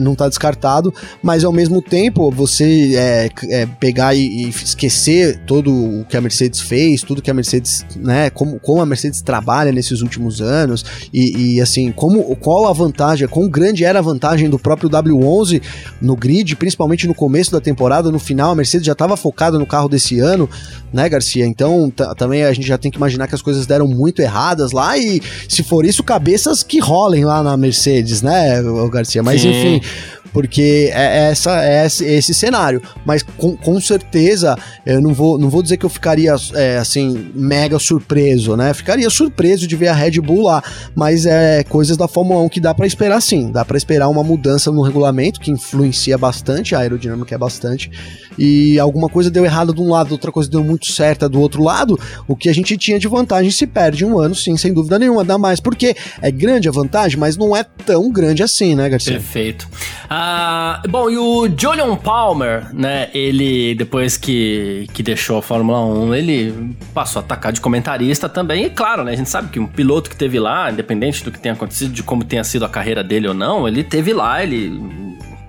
[0.01, 0.93] não está descartado,
[1.23, 6.21] mas ao mesmo tempo você é, é, pegar e, e, esquecer todo o que a
[6.21, 10.85] Mercedes fez, tudo que a Mercedes, né, como, como a Mercedes trabalha nesses últimos anos
[11.13, 15.63] e, e assim, como, qual a vantagem, quão grande era a vantagem do próprio W11
[16.01, 19.67] no grid, principalmente no começo da temporada, no final a Mercedes já estava focada no
[19.67, 20.49] carro desse ano,
[20.93, 21.46] né, Garcia?
[21.47, 24.97] Então também a gente já tem que imaginar que as coisas deram muito erradas lá
[24.99, 29.23] e se for isso, cabeças que rolem lá na Mercedes, né, Garcia?
[29.23, 29.51] Mas Sim.
[29.51, 29.81] enfim,
[30.37, 32.83] porque é, é essa, é esse cenário.
[33.07, 34.55] Mas com, com certeza,
[34.85, 38.75] eu não vou, não vou dizer que eu ficaria é, assim, mega surpreso, né?
[38.75, 40.63] Ficaria surpreso de ver a Red Bull lá,
[40.95, 43.51] mas é coisas da Fórmula 1 que dá para esperar sim.
[43.51, 47.91] Dá para esperar uma mudança no regulamento que influencia bastante, a aerodinâmica é bastante,
[48.39, 51.63] e alguma coisa deu errado de um lado, outra coisa deu muito certa do outro
[51.63, 54.99] lado, o que a gente tinha de vantagem se perde um ano, sim, sem dúvida
[54.99, 55.25] nenhuma.
[55.25, 59.13] Dá mais, porque é grande a vantagem, mas não é tão grande assim, né, Garcia?
[59.13, 59.69] Perfeito.
[60.09, 63.09] Ah, bom, e o Julian Palmer, né?
[63.13, 68.65] Ele, depois que, que deixou a Fórmula 1, ele passou a atacar de comentarista também.
[68.65, 69.13] E claro, né?
[69.13, 72.03] A gente sabe que um piloto que teve lá, independente do que tenha acontecido, de
[72.03, 75.06] como tenha sido a carreira dele ou não, ele teve lá, ele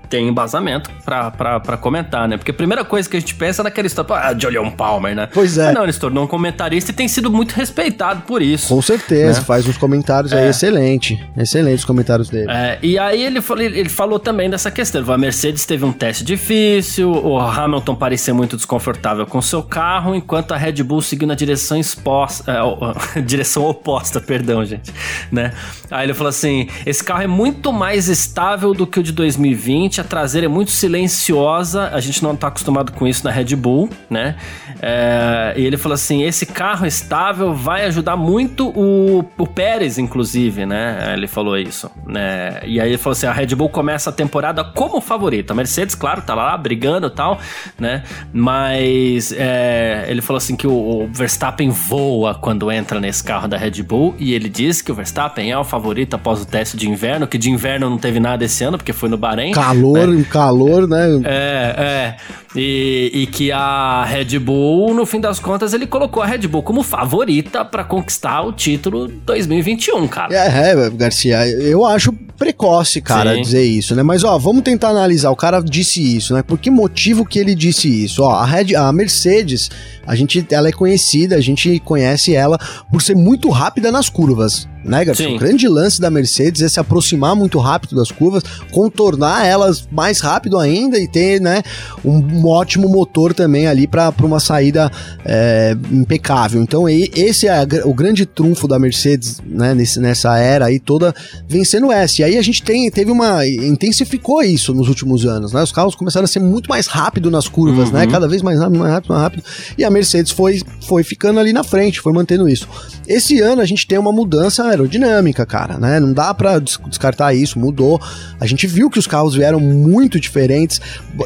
[0.10, 2.38] tem embasamento para comentar, né?
[2.38, 5.30] Porque a primeira coisa que a gente pensa é naquela história, ah, Julian Palmer, né?
[5.34, 5.65] Pois é.
[5.65, 8.67] Mas não, ele se tornou um comentarista e tem sido muito respeitado por isso.
[8.67, 9.46] Com certeza, né?
[9.46, 10.43] faz uns comentários é.
[10.43, 11.24] aí excelente.
[11.36, 12.50] Excelentes os comentários dele.
[12.50, 14.98] É, e aí ele falou, ele falou também dessa questão.
[15.12, 20.54] A Mercedes teve um teste difícil, o Hamilton parecia muito desconfortável com seu carro, enquanto
[20.54, 24.91] a Red Bull seguiu na direção exposta, é, direção oposta, perdão, gente,
[25.32, 25.54] né?
[25.89, 29.96] Aí ele falou assim: esse carro é muito mais estável do que o de 2020
[30.01, 33.89] a traseira é muito silenciosa, a gente não tá acostumado com isso na Red Bull,
[34.10, 34.36] né?
[34.81, 40.65] É, e ele falou assim: esse carro estável vai ajudar muito o, o Pérez, inclusive,
[40.65, 41.13] né?
[41.13, 42.60] Ele falou isso, né?
[42.65, 45.53] E aí ele falou assim: a Red Bull começa a temporada como favorita.
[45.53, 47.39] A Mercedes, claro, tá lá brigando e tal,
[47.79, 48.03] né?
[48.31, 50.71] Mas é, ele falou assim que o,
[51.03, 54.95] o Verstappen voa quando entra nesse carro da Red Bull e ele diz que o
[54.95, 58.45] Verstappen é o favorito após o teste de inverno, que de inverno não teve nada
[58.45, 59.51] esse ano, porque foi no Bahrein.
[59.51, 60.26] Calor, né?
[60.30, 61.21] calor, né?
[61.23, 62.17] É, é.
[62.56, 66.63] E, e, que a Red Bull, no fim das contas, ele colocou a Red Bull
[66.63, 70.34] como favorita para conquistar o título 2021, cara.
[70.34, 73.41] É, é, Garcia, eu acho precoce, cara, Sim.
[73.41, 74.04] dizer isso, né?
[74.04, 75.30] Mas, ó, vamos tentar analisar.
[75.32, 76.41] O cara disse isso, né?
[76.41, 78.23] Por que motivo que ele disse isso?
[78.23, 79.69] Ó, a, Red, a Mercedes,
[80.06, 82.58] a gente, ela é conhecida, a gente conhece ela
[82.91, 85.30] por ser muito rápida nas curvas né, Garcia?
[85.30, 90.19] O grande lance da Mercedes é se aproximar muito rápido das curvas, contornar elas mais
[90.19, 91.62] rápido ainda e ter, né,
[92.04, 94.91] um, ótimo motor também ali para uma saída
[95.26, 96.62] é, impecável.
[96.62, 101.13] Então, esse é o grande trunfo da Mercedes, né, nesse, nessa era aí toda
[101.47, 102.21] vencendo essa.
[102.21, 103.45] E aí a gente tem, teve uma.
[103.45, 105.62] intensificou isso nos últimos anos, né?
[105.62, 108.02] Os carros começaram a ser muito mais rápido nas curvas, né?
[108.02, 108.06] uhum.
[108.06, 108.12] né?
[108.12, 109.43] Cada vez mais rápido, mais rápido, mais rápido.
[109.78, 112.67] E a Mercedes foi, foi ficando ali na frente, foi mantendo isso.
[113.08, 116.00] Esse ano a gente tem uma mudança aerodinâmica, cara, né?
[116.00, 118.02] Não dá para descartar isso, mudou.
[118.40, 120.80] A gente viu que os carros vieram muito diferentes.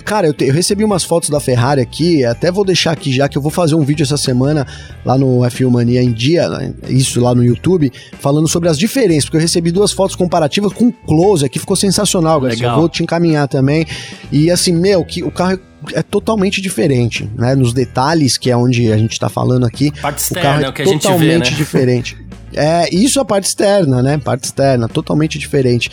[0.06, 3.28] Cara, eu, te, eu, recebi umas fotos da Ferrari aqui, até vou deixar aqui já
[3.28, 4.66] que eu vou fazer um vídeo essa semana
[5.06, 6.74] lá no F1 Mania em dia, né?
[6.88, 10.92] isso lá no YouTube, falando sobre as diferenças, porque eu recebi duas fotos comparativas com
[10.92, 12.68] close aqui, ficou sensacional, Garcia.
[12.68, 13.86] Eu vou te encaminhar também.
[14.32, 15.60] E assim, meu, que o carro
[15.94, 17.56] é totalmente diferente, né?
[17.56, 19.92] Nos detalhes, que é onde a gente tá falando aqui.
[20.00, 21.46] Parte externa, o carro é, o que a gente vê, né?
[21.46, 22.18] diferente.
[22.54, 24.18] É, isso é a parte externa, né?
[24.18, 25.90] Parte externa, totalmente diferente.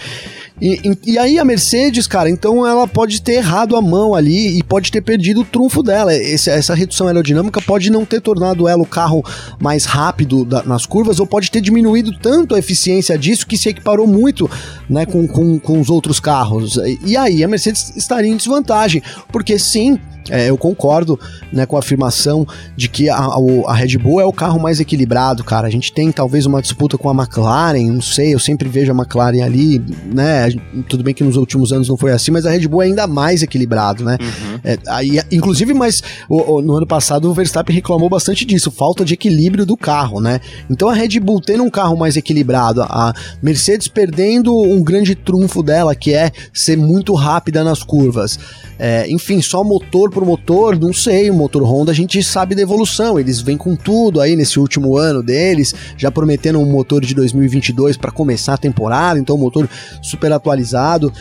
[0.61, 4.59] E, e, e, aí a Mercedes, cara, então ela pode ter errado a mão ali
[4.59, 6.14] e pode ter perdido o trunfo dela.
[6.14, 9.25] Esse, essa redução aerodinâmica pode não ter tornado ela o carro
[9.61, 13.68] mais rápido da, nas curvas ou pode ter diminuído tanto a eficiência disso que se
[13.68, 14.51] equiparou muito
[14.88, 16.77] né, com, com, com os outros carros.
[16.77, 19.99] E, e aí a Mercedes estaria em desvantagem, porque sim,
[20.31, 21.18] é, eu concordo
[21.53, 23.16] né, com a afirmação de que a,
[23.66, 25.66] a, Red Bull é o carro mais equilibrado, cara.
[25.66, 28.94] A gente tem talvez uma disputa com a McLaren, não sei, eu sempre vejo a
[28.94, 30.47] McLaren ali, né?
[30.88, 33.06] Tudo bem que nos últimos anos não foi assim, mas a Red Bull é ainda
[33.06, 34.16] mais equilibrado, né?
[34.20, 34.61] Uhum.
[34.64, 39.04] É, aí, inclusive, mas o, o, no ano passado o Verstappen reclamou bastante disso, falta
[39.04, 40.40] de equilíbrio do carro, né?
[40.70, 45.62] Então a Red Bull tendo um carro mais equilibrado, a Mercedes perdendo um grande trunfo
[45.62, 48.38] dela, que é ser muito rápida nas curvas.
[48.78, 52.62] É, enfim, só motor por motor, não sei, o motor Honda a gente sabe da
[52.62, 57.12] evolução, eles vêm com tudo aí nesse último ano deles, já prometendo um motor de
[57.14, 59.68] 2022 para começar a temporada, então um motor
[60.00, 61.12] super atualizado.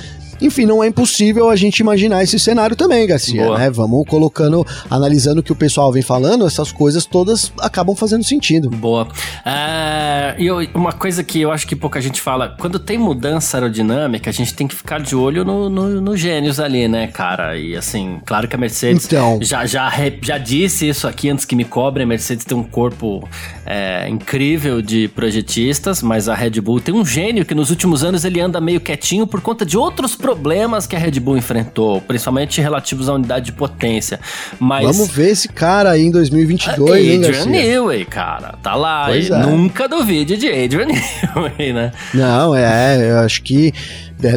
[0.42, 3.70] Enfim, não é impossível a gente imaginar esse cenário também, Garcia, né?
[3.70, 8.70] Vamos colocando, analisando o que o pessoal vem falando, essas coisas todas acabam fazendo sentido.
[8.70, 9.04] Boa.
[9.04, 14.30] Uh, e uma coisa que eu acho que pouca gente fala, quando tem mudança aerodinâmica,
[14.30, 17.58] a gente tem que ficar de olho no, no, no gênios ali, né, cara?
[17.58, 19.40] E assim, claro que a Mercedes então.
[19.42, 23.28] já, já, já disse isso aqui antes que me cobrem, a Mercedes tem um corpo
[23.66, 28.26] é, incrível de projetistas, mas a Red Bull tem um gênio que nos últimos anos
[28.26, 32.60] ele anda meio quietinho por conta de outros problemas que a Red Bull enfrentou, principalmente
[32.60, 34.20] relativos à unidade de potência.
[34.60, 39.08] Mas Vamos ver esse cara aí em 2022, Adrian hein, Newey, cara, tá lá.
[39.16, 39.30] É.
[39.46, 40.88] Nunca duvide de Adrian
[41.34, 41.94] Newey, né?
[42.14, 43.74] Não, é, eu acho que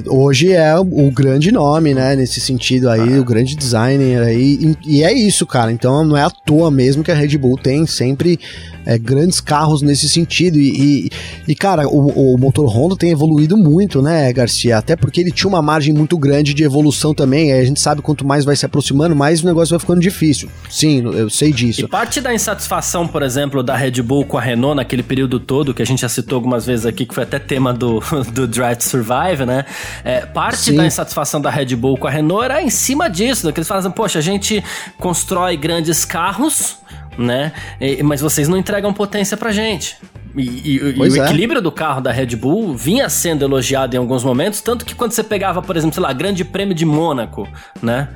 [0.06, 2.14] hoje é o grande nome, né?
[2.14, 3.20] Nesse sentido aí, ah.
[3.20, 4.76] o grande designer aí.
[4.84, 5.72] E, e, é isso, cara.
[5.72, 8.38] Então não é à toa mesmo que a Red Bull tem sempre
[8.84, 10.58] é, grandes carros nesse sentido.
[10.58, 11.10] E, e,
[11.48, 14.78] e cara, o, o, motor Honda tem evoluído muito, né, Garcia?
[14.78, 17.52] Até porque ele tinha uma margem muito grande de evolução também.
[17.52, 20.48] a gente sabe quanto mais vai se aproximando, mais o negócio vai ficando difícil.
[20.68, 21.82] Sim, eu sei disso.
[21.82, 25.72] E parte da insatisfação, por exemplo, da Red Bull com a Renault naquele período todo,
[25.72, 28.00] que a gente já citou algumas vezes aqui, que foi até tema do,
[28.32, 29.64] do Drive to Survive, né?
[30.04, 30.76] É, parte Sim.
[30.76, 33.52] da insatisfação da Red Bull com a Renault era em cima disso, né?
[33.52, 34.62] que eles falam, poxa, a gente
[34.98, 36.78] constrói grandes carros,
[37.18, 37.52] né?
[38.04, 39.96] Mas vocês não entregam potência pra gente
[40.36, 41.26] E, e, e o é.
[41.26, 45.12] equilíbrio do carro da Red Bull vinha sendo elogiado em alguns momentos, tanto que quando
[45.12, 47.48] você pegava, por exempmo, sei lá, Grande Prêmio de Mônaco,
[47.82, 48.08] né?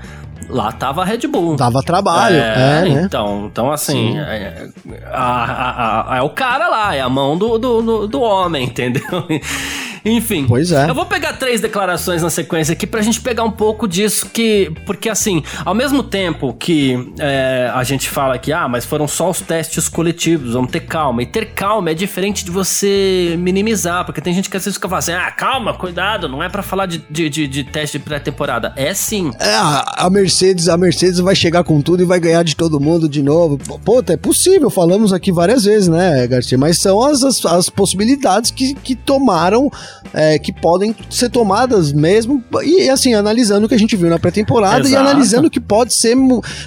[0.49, 1.57] Lá tava a Red Bull.
[1.57, 3.03] Dava trabalho, é, é né?
[3.05, 4.69] Então, então assim, é,
[5.11, 8.67] a, a, a, é o cara lá, é a mão do, do, do, do homem,
[8.69, 9.03] entendeu?
[10.05, 10.45] Enfim.
[10.47, 10.89] Pois é.
[10.89, 14.71] Eu vou pegar três declarações na sequência aqui pra gente pegar um pouco disso que.
[14.85, 19.31] Porque assim, ao mesmo tempo que é, a gente fala que, ah, mas foram só
[19.31, 21.23] os testes coletivos, vamos ter calma.
[21.23, 24.89] E ter calma é diferente de você minimizar, porque tem gente que às vezes fica
[24.89, 28.05] falando assim, ah, calma, cuidado, não é para falar de, de, de, de, teste de
[28.05, 28.73] pré-temporada.
[28.77, 29.31] É sim.
[29.39, 33.09] É, a Mercedes, a Mercedes vai chegar com tudo e vai ganhar de todo mundo
[33.09, 33.59] de novo.
[33.85, 36.59] Pô, é possível, falamos aqui várias vezes, né, Garcia?
[36.59, 39.71] Mas são as, as, as possibilidades que, que tomaram
[40.13, 44.19] é, que podem ser tomadas mesmo, e assim, analisando o que a gente viu na
[44.19, 46.17] pré-temporada e analisando o que pode ser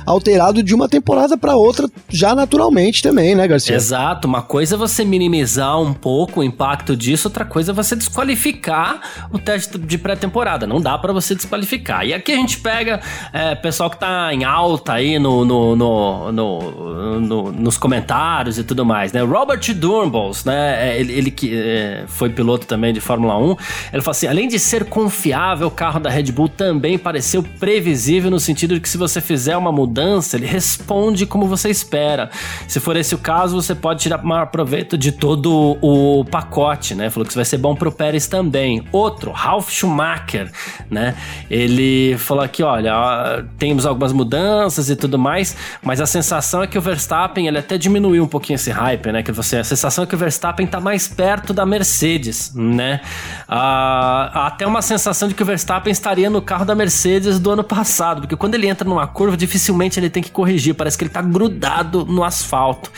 [0.05, 3.75] alterado de uma temporada para outra já naturalmente também, né, Garcia?
[3.75, 7.95] Exato, uma coisa é você minimizar um pouco o impacto disso, outra coisa é você
[7.95, 10.65] desqualificar o teste de pré-temporada.
[10.67, 12.05] Não dá para você desqualificar.
[12.05, 12.99] E aqui a gente pega
[13.33, 18.85] é, pessoal que tá em alta aí no, no, no, no, nos comentários e tudo
[18.85, 19.21] mais, né?
[19.21, 20.89] Robert Durbles, né?
[20.89, 23.55] É, ele, ele que é, foi piloto também de Fórmula Fórmula 1.
[23.93, 28.29] Ele fala assim: além de ser confiável, o carro da Red Bull também pareceu previsível
[28.29, 32.29] no sentido de que se você fizer uma mudança, ele responde como você espera.
[32.67, 37.09] Se for esse o caso, você pode tirar maior proveito de todo o pacote, né?
[37.09, 38.83] Falou que isso vai ser bom pro Pérez também.
[38.91, 40.51] Outro, Ralf Schumacher,
[40.89, 41.15] né?
[41.49, 46.77] Ele falou aqui: olha, temos algumas mudanças e tudo mais, mas a sensação é que
[46.77, 49.23] o Verstappen, ele até diminuiu um pouquinho esse hype, né?
[49.23, 53.01] Que você, a sensação é que o Verstappen tá mais perto da Mercedes, né?
[53.47, 57.63] Ah, até uma sensação de que o Verstappen estaria no carro da Mercedes do ano
[57.63, 61.09] passado, porque quando ele entra numa curva, dificilmente ele tem que corrigir, parece que ele
[61.09, 62.91] está grudado no asfalto.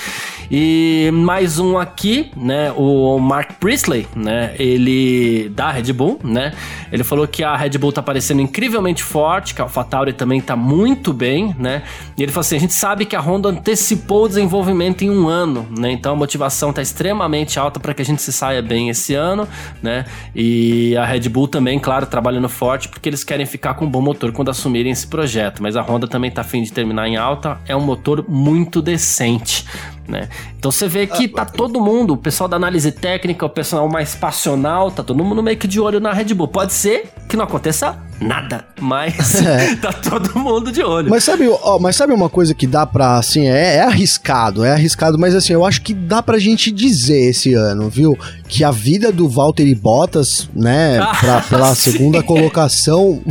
[0.51, 6.53] E mais um aqui, né, o Mark Priestley, né, ele da Red Bull, né,
[6.91, 10.55] ele falou que a Red Bull tá parecendo incrivelmente forte, que a AlphaTauri também tá
[10.55, 11.83] muito bem, né,
[12.17, 15.27] e ele falou assim, a gente sabe que a Honda antecipou o desenvolvimento em um
[15.27, 18.89] ano, né, então a motivação tá extremamente alta para que a gente se saia bem
[18.89, 19.47] esse ano,
[19.83, 23.89] né, e a Red Bull também, claro, trabalhando forte porque eles querem ficar com um
[23.89, 27.17] bom motor quando assumirem esse projeto, mas a Honda também tá afim de terminar em
[27.17, 29.63] alta, é um motor muito decente,
[30.09, 30.27] né?
[30.57, 34.15] Então você vê que tá todo mundo, o pessoal da análise técnica, o pessoal mais
[34.15, 36.47] passional, tá todo mundo meio que de olho na Red Bull.
[36.47, 39.75] Pode ser que não aconteça nada, mas é.
[39.77, 41.09] tá todo mundo de olho.
[41.09, 44.71] Mas sabe, ó, mas sabe uma coisa que dá pra, assim, é, é, arriscado, é
[44.71, 48.17] arriscado, mas assim, eu acho que dá pra gente dizer esse ano, viu?
[48.47, 51.91] Que a vida do Valtteri Bottas, né, ah, pra, pela sim.
[51.91, 53.21] segunda colocação,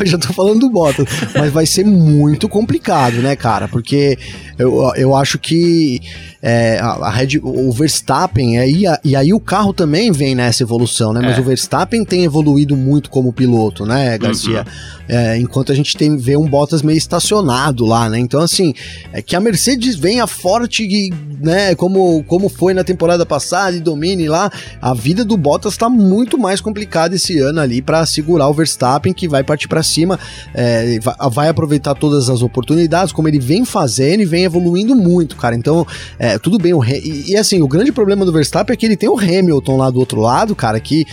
[0.00, 3.68] eu já tô falando do Bottas, mas vai ser muito complicado, né, cara?
[3.68, 4.18] Porque
[4.58, 6.00] eu, eu acho que
[6.42, 10.62] é, a, a Red, o Verstappen, aí, a, e aí o carro também vem nessa
[10.62, 11.20] evolução, né?
[11.22, 11.40] Mas é.
[11.40, 14.60] o Verstappen tem evoluído muito como piloto, né, Garcia?
[14.60, 15.00] Uhum.
[15.08, 18.18] É, enquanto a gente tem, vê um Bottas meio estacionado lá, né?
[18.18, 18.72] Então, assim,
[19.12, 21.74] é que a Mercedes venha forte, né?
[21.74, 24.50] Como, como foi na temporada passada e domine lá,
[24.80, 29.12] a vida do Bottas tá muito mais complicada esse ano ali para segurar o Verstappen,
[29.12, 30.18] que vai partir para cima,
[30.54, 35.36] é, vai, vai, aproveitar todas as oportunidades, como ele vem fazendo e vem evoluindo muito,
[35.36, 35.54] cara.
[35.54, 35.86] Então,
[36.18, 36.72] é, tudo bem.
[36.72, 39.76] O, e, e assim, o grande problema do Verstappen é que ele tem o Hamilton
[39.76, 41.06] lá do outro lado, cara, que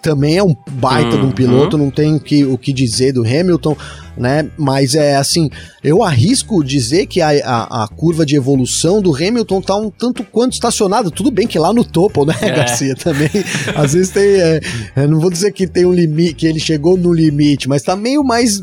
[0.00, 1.20] também é um baita uhum.
[1.20, 3.76] de um piloto, não tem que, o que dizer do Hamilton
[4.18, 4.50] né?
[4.56, 5.48] Mas é assim,
[5.82, 10.24] eu arrisco dizer que a, a, a, curva de evolução do Hamilton tá um tanto
[10.24, 11.10] quanto estacionada.
[11.10, 12.50] Tudo bem que lá no topo, né, é.
[12.50, 12.94] Garcia?
[12.96, 13.30] Também,
[13.74, 14.24] às vezes tem.
[14.24, 17.94] É, não vou dizer que tem um limite, que ele chegou no limite, mas tá
[17.94, 18.60] meio mais.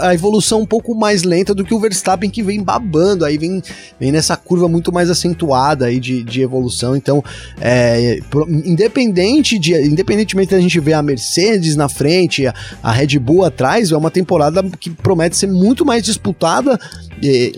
[0.00, 3.62] A evolução um pouco mais lenta do que o Verstappen que vem babando, aí vem,
[3.98, 6.96] vem nessa curva muito mais acentuada aí de, de evolução.
[6.96, 7.22] Então,
[7.60, 8.18] é,
[8.64, 13.92] independente de, independentemente da gente ver a Mercedes na frente, a, a Red Bull atrás,
[13.92, 16.78] é uma temporada que promete ser muito mais disputada
[17.22, 17.52] eh,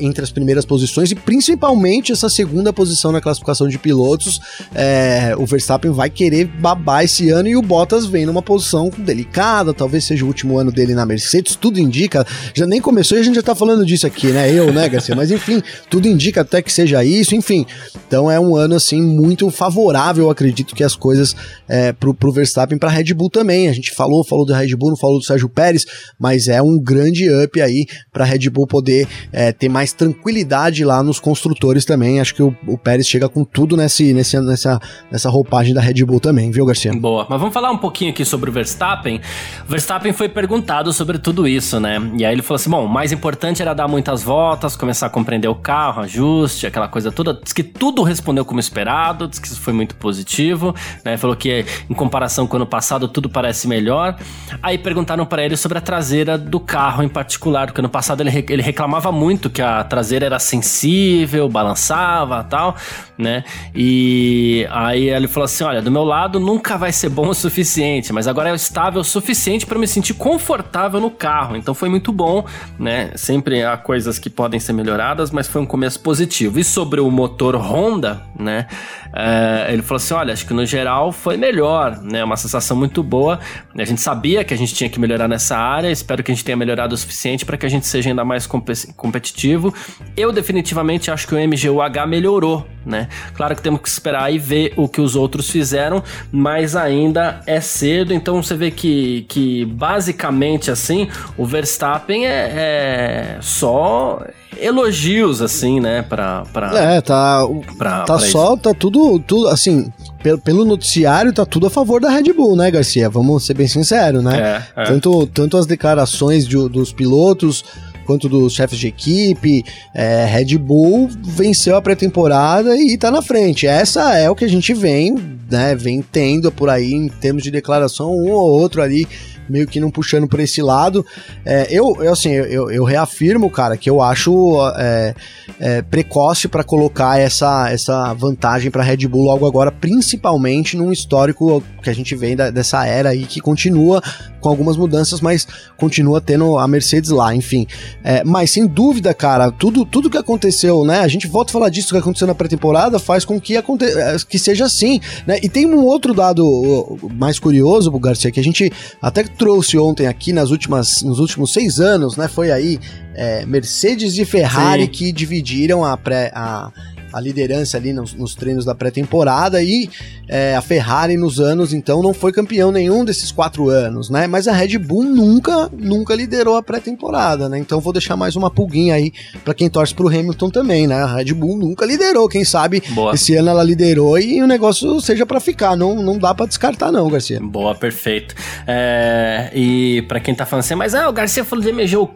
[0.00, 4.40] entre as primeiras posições e principalmente essa segunda posição na classificação de pilotos.
[4.74, 9.74] Eh, o Verstappen vai querer babar esse ano e o Bottas vem numa posição delicada,
[9.74, 12.26] talvez seja o último ano dele na Mercedes, tudo indica.
[12.54, 14.50] Já nem começou e a gente já tá falando disso aqui, né?
[14.52, 15.14] Eu, né, Garcia?
[15.14, 17.66] Mas enfim, tudo indica até que seja isso, enfim.
[18.06, 21.34] Então é um ano assim muito favorável, acredito que as coisas
[21.68, 23.68] é, pro, pro Verstappen para Red Bull também.
[23.68, 25.84] A gente falou, falou do Red Bull, não falou do Sérgio Pérez,
[26.18, 31.02] mas é um grande up aí para Red Bull poder é, ter mais tranquilidade lá
[31.02, 32.20] nos construtores também.
[32.20, 36.04] Acho que o, o Pérez chega com tudo nesse, nesse, nessa, nessa roupagem da Red
[36.04, 36.92] Bull também, viu, Garcia?
[36.92, 37.26] Boa.
[37.28, 39.20] Mas vamos falar um pouquinho aqui sobre o Verstappen.
[39.66, 41.98] O Verstappen foi perguntado sobre tudo isso, né?
[42.16, 45.10] E aí ele falou assim: bom, o mais importante era dar muitas voltas, começar a
[45.10, 47.34] compreender o carro, ajuste, aquela coisa toda.
[47.34, 51.16] Diz que tudo respondeu como esperado, diz que isso foi muito positivo, né?
[51.16, 54.16] Falou que em comparação com o ano passado tudo parece melhor.
[54.62, 58.44] Aí perguntaram para ele sobre a traseira do carro em particular, porque ano passado ele,
[58.48, 62.76] ele reclamava muito que a traseira era sensível, balançava tal,
[63.16, 63.44] né?
[63.74, 68.12] E aí ele falou assim: olha, do meu lado nunca vai ser bom o suficiente,
[68.12, 71.56] mas agora é estável o suficiente para me sentir confortável no carro.
[71.56, 72.44] Então foi muito bom,
[72.78, 73.12] né?
[73.14, 76.58] Sempre há coisas que podem ser melhoradas, mas foi um começo positivo.
[76.58, 78.66] E sobre o motor Honda, né?
[79.12, 82.24] É, ele falou assim: olha, acho que no geral foi melhor, né?
[82.24, 83.38] Uma sensação muito boa.
[83.76, 86.44] A gente sabia que a gente tinha que melhorar nessa área, espero que a gente
[86.44, 89.74] tenha melhorado o suficiente para que a gente seja ainda mais competitivo.
[90.16, 93.08] Eu definitivamente acho que o MGUH melhorou, né?
[93.34, 97.60] Claro que temos que esperar e ver o que os outros fizeram, mas ainda é
[97.60, 104.22] cedo, então você vê que, que basicamente assim, o Verstappen é, é só
[104.58, 106.02] elogios, assim, né?
[106.02, 107.46] Pra, pra, é, tá.
[107.78, 108.62] Pra, tá pra só, isso.
[108.62, 109.92] tá tudo, tudo, assim,
[110.22, 113.08] pelo, pelo noticiário, tá tudo a favor da Red Bull, né, Garcia?
[113.08, 114.62] Vamos ser bem sinceros, né?
[114.76, 114.84] É, é.
[114.84, 117.64] Tanto, tanto as declarações de, dos pilotos
[118.06, 119.64] quanto dos chefes de equipe,
[119.94, 123.68] é, Red Bull venceu a pré-temporada e tá na frente.
[123.68, 125.14] Essa é o que a gente vem,
[125.48, 129.06] né, vem tendo por aí em termos de declaração, um ou outro ali
[129.50, 131.04] meio que não puxando por esse lado.
[131.44, 135.14] É, eu, eu, assim, eu, eu, reafirmo, cara, que eu acho é,
[135.58, 141.62] é, precoce para colocar essa, essa vantagem para Red Bull logo agora, principalmente num histórico
[141.82, 144.02] que a gente vem da, dessa era aí que continua
[144.40, 147.66] com algumas mudanças, mas continua tendo a Mercedes lá, enfim.
[148.02, 151.00] É, mas sem dúvida, cara, tudo, tudo que aconteceu, né?
[151.00, 154.16] A gente volta a falar disso que aconteceu na pré-temporada, faz com que, aconte é,
[154.28, 155.38] que seja assim, né?
[155.42, 160.32] E tem um outro dado mais curioso, Garcia, que a gente até trouxe ontem aqui
[160.32, 162.28] nas últimas, nos últimos seis anos, né?
[162.28, 162.78] Foi aí
[163.14, 164.88] é, Mercedes e Ferrari Sim.
[164.88, 166.70] que dividiram a, pré, a,
[167.12, 169.88] a liderança ali nos, nos treinos da pré-temporada e
[170.28, 174.26] é, a Ferrari nos anos, então, não foi campeão nenhum desses quatro anos, né?
[174.26, 177.58] Mas a Red Bull nunca, nunca liderou a pré-temporada, né?
[177.58, 179.12] Então vou deixar mais uma pulguinha aí
[179.44, 181.02] para quem torce pro Hamilton também, né?
[181.02, 183.14] A Red Bull nunca liderou, quem sabe Boa.
[183.14, 186.92] esse ano ela liderou e o negócio seja para ficar, não, não dá para descartar
[186.92, 187.40] não, Garcia.
[187.40, 188.34] Boa, perfeito.
[188.66, 192.08] É, e para quem tá falando assim, mas ah, o Garcia falou de MGU,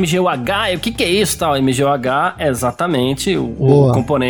[0.00, 1.60] MGUH, o que que é isso tal?
[1.60, 4.21] MGUH é exatamente o, o componente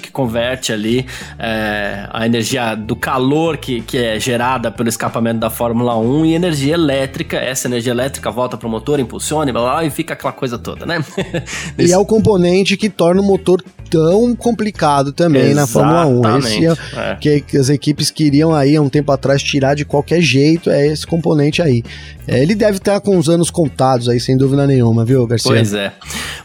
[0.00, 1.06] que converte ali
[1.38, 6.34] é, a energia do calor que, que é gerada pelo escapamento da Fórmula 1 e
[6.34, 7.36] energia elétrica.
[7.36, 10.58] Essa energia elétrica volta para o motor, impulsiona e blá, blá, e fica aquela coisa
[10.58, 11.04] toda, né?
[11.78, 15.56] e é o componente que torna o motor tão complicado também Exatamente.
[15.56, 15.66] na
[16.06, 16.38] Fórmula 1.
[16.38, 17.16] Esse é, é.
[17.16, 20.86] Que, que, as equipes queriam aí há um tempo atrás tirar de qualquer jeito, é
[20.86, 21.82] esse componente aí.
[22.26, 25.50] É, ele deve estar com os anos contados aí, sem dúvida nenhuma, viu, Garcia?
[25.50, 25.92] Pois é.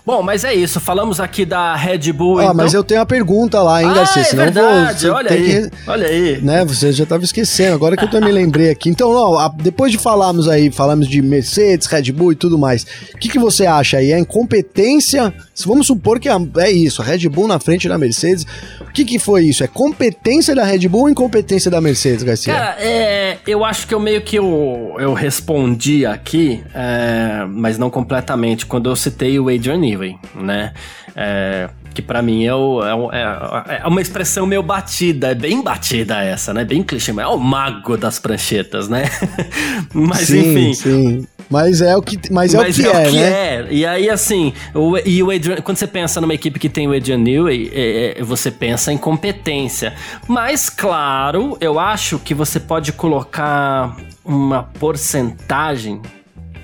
[0.03, 0.79] Bom, mas é isso.
[0.79, 2.39] Falamos aqui da Red Bull.
[2.39, 2.55] Ah, então...
[2.55, 4.21] mas eu tenho uma pergunta lá, hein, ah, Garcia?
[4.21, 5.07] É Senão verdade.
[5.07, 5.43] Vou, olha aí.
[5.43, 6.41] Que, olha aí.
[6.41, 7.75] Né, você já estava esquecendo.
[7.75, 8.89] Agora que eu também lembrei aqui.
[8.89, 9.11] Então,
[9.57, 12.85] depois de falarmos aí, falamos de Mercedes, Red Bull e tudo mais.
[13.13, 14.13] O que, que você acha aí?
[14.13, 15.33] A incompetência?
[15.65, 18.45] Vamos supor que é isso, a Red Bull na frente da Mercedes.
[18.81, 19.63] O que, que foi isso?
[19.63, 22.53] É competência da Red Bull ou incompetência da Mercedes, Garcia?
[22.53, 27.89] Cara, é, eu acho que eu meio que eu, eu respondi aqui, é, mas não
[27.89, 30.73] completamente, quando eu citei o Adrian Newey, né?
[31.15, 35.63] É, que para mim é, o, é, é, é, uma expressão meio batida, é bem
[35.63, 36.65] batida essa, né?
[36.65, 39.05] Bem clichê, mas é o mago das pranchetas, né?
[39.93, 40.73] mas sim, enfim.
[40.73, 41.27] Sim.
[41.49, 43.29] Mas é o que, mas é mas o que é, é, o que né?
[43.29, 43.67] É.
[43.69, 46.93] E aí, assim, o, e o Adrian, quando você pensa numa equipe que tem o
[46.93, 49.93] Adrian Newey, é, é, você pensa em competência.
[50.27, 56.01] Mas, claro, eu acho que você pode colocar uma porcentagem,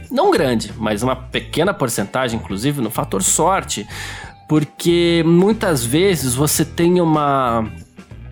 [0.10, 3.88] não grande, mas uma pequena porcentagem, inclusive, no fator sorte
[4.52, 7.72] porque muitas vezes você tem uma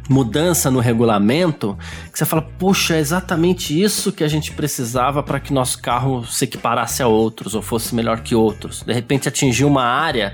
[0.09, 1.78] mudança no regulamento
[2.11, 6.26] que você fala, puxa, é exatamente isso que a gente precisava para que nosso carro
[6.26, 8.84] se equiparasse a outros ou fosse melhor que outros.
[8.84, 10.34] De repente atingiu uma área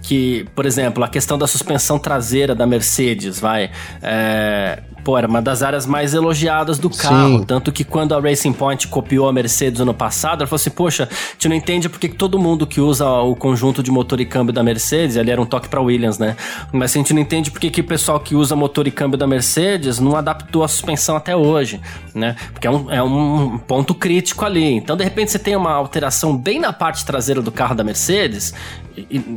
[0.00, 3.72] que, por exemplo, a questão da suspensão traseira da Mercedes, vai.
[4.00, 7.38] É, pô, era uma das áreas mais elogiadas do carro.
[7.38, 7.44] Sim.
[7.44, 11.08] Tanto que quando a Racing Point copiou a Mercedes ano passado, ela falou assim: Poxa,
[11.08, 14.26] a gente não entende porque que todo mundo que usa o conjunto de motor e
[14.26, 16.36] câmbio da Mercedes, ali era um toque para Williams, né?
[16.72, 19.28] Mas a gente não entende porque que o pessoal que usa motor e câmbio da
[19.28, 21.80] Mercedes não adaptou a suspensão até hoje,
[22.12, 22.34] né?
[22.52, 24.74] Porque é um, é um ponto crítico ali.
[24.74, 28.52] Então, de repente, você tem uma alteração bem na parte traseira do carro da Mercedes,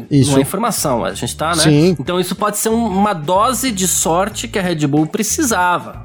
[0.10, 0.32] isso.
[0.32, 1.64] Não é informação, a gente tá, né?
[1.64, 1.96] Sim.
[2.00, 5.06] Então isso pode ser um, uma dose de sorte que a Red Bull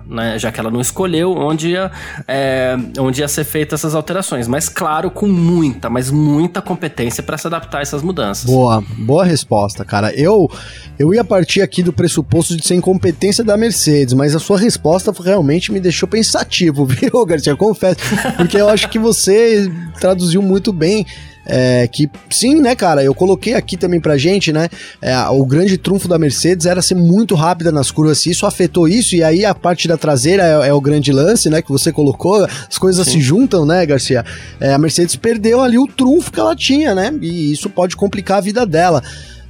[0.06, 0.38] né?
[0.38, 1.90] Já que ela não escolheu onde ia,
[2.26, 4.48] é, onde ia ser feitas essas alterações.
[4.48, 8.44] Mas claro, com muita, mas muita competência para se adaptar a essas mudanças.
[8.44, 10.12] Boa, boa resposta, cara.
[10.14, 10.50] Eu,
[10.98, 15.12] eu ia partir aqui do pressuposto de ser incompetência da Mercedes, mas a sua resposta
[15.22, 17.56] realmente me deixou pensativo, viu, Garcia?
[17.56, 18.00] Confesso.
[18.36, 21.06] Porque eu acho que você traduziu muito bem
[21.46, 23.02] é, que sim, né, cara?
[23.02, 24.68] Eu coloquei aqui também pra gente, né?
[25.00, 28.18] É, o grande trunfo da Mercedes era ser muito rápida nas curvas.
[28.18, 31.50] Se isso afetou isso, e aí a parte da traseira é, é o grande lance,
[31.50, 31.60] né?
[31.60, 33.12] Que você colocou, as coisas sim.
[33.12, 34.24] se juntam, né, Garcia?
[34.60, 37.12] É, a Mercedes perdeu ali o trunfo que ela tinha, né?
[37.20, 39.02] E isso pode complicar a vida dela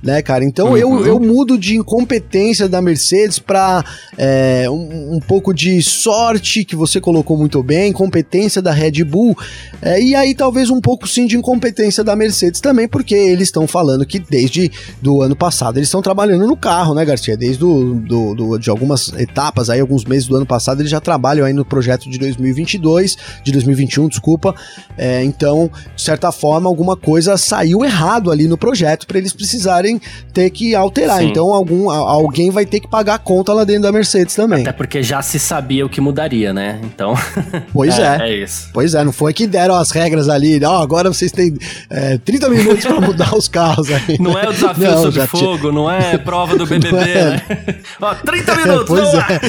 [0.04, 0.44] né, cara?
[0.44, 0.76] Então uhum.
[0.76, 3.82] eu, eu mudo de incompetência da Mercedes para
[4.18, 9.36] é, um, um, pouco de sorte, que você colocou muito bem, competência da Red Bull,
[9.80, 13.66] é, e aí talvez um pouco sim de incompetência da Mercedes também, porque eles estão
[13.66, 17.36] falando que desde do ano passado eles estão trabalhando no carro, né, Garcia?
[17.36, 21.00] Desde do, do, do, de algumas etapas, aí alguns meses do ano passado eles já
[21.00, 24.54] trabalham aí no projeto de 2022, de 2021, desculpa.
[24.98, 29.93] É, então, de certa forma, alguma coisa saiu errado ali no projeto para eles precisarem
[30.32, 31.18] ter que alterar.
[31.18, 31.28] Sim.
[31.28, 34.62] Então algum, alguém vai ter que pagar a conta lá dentro da Mercedes também.
[34.62, 36.80] Até porque já se sabia o que mudaria, né?
[36.82, 37.14] Então.
[37.72, 38.18] Pois é.
[38.20, 38.68] É, é isso.
[38.72, 41.56] Pois é, não foi que deram as regras ali, ó, oh, agora vocês têm
[41.90, 44.16] é, 30 minutos para mudar os carros aí.
[44.20, 47.24] Não é o desafio não, sob fogo, não é prova do BBB, é.
[47.24, 47.42] né?
[48.00, 49.40] ó, 30 minutos, pois é.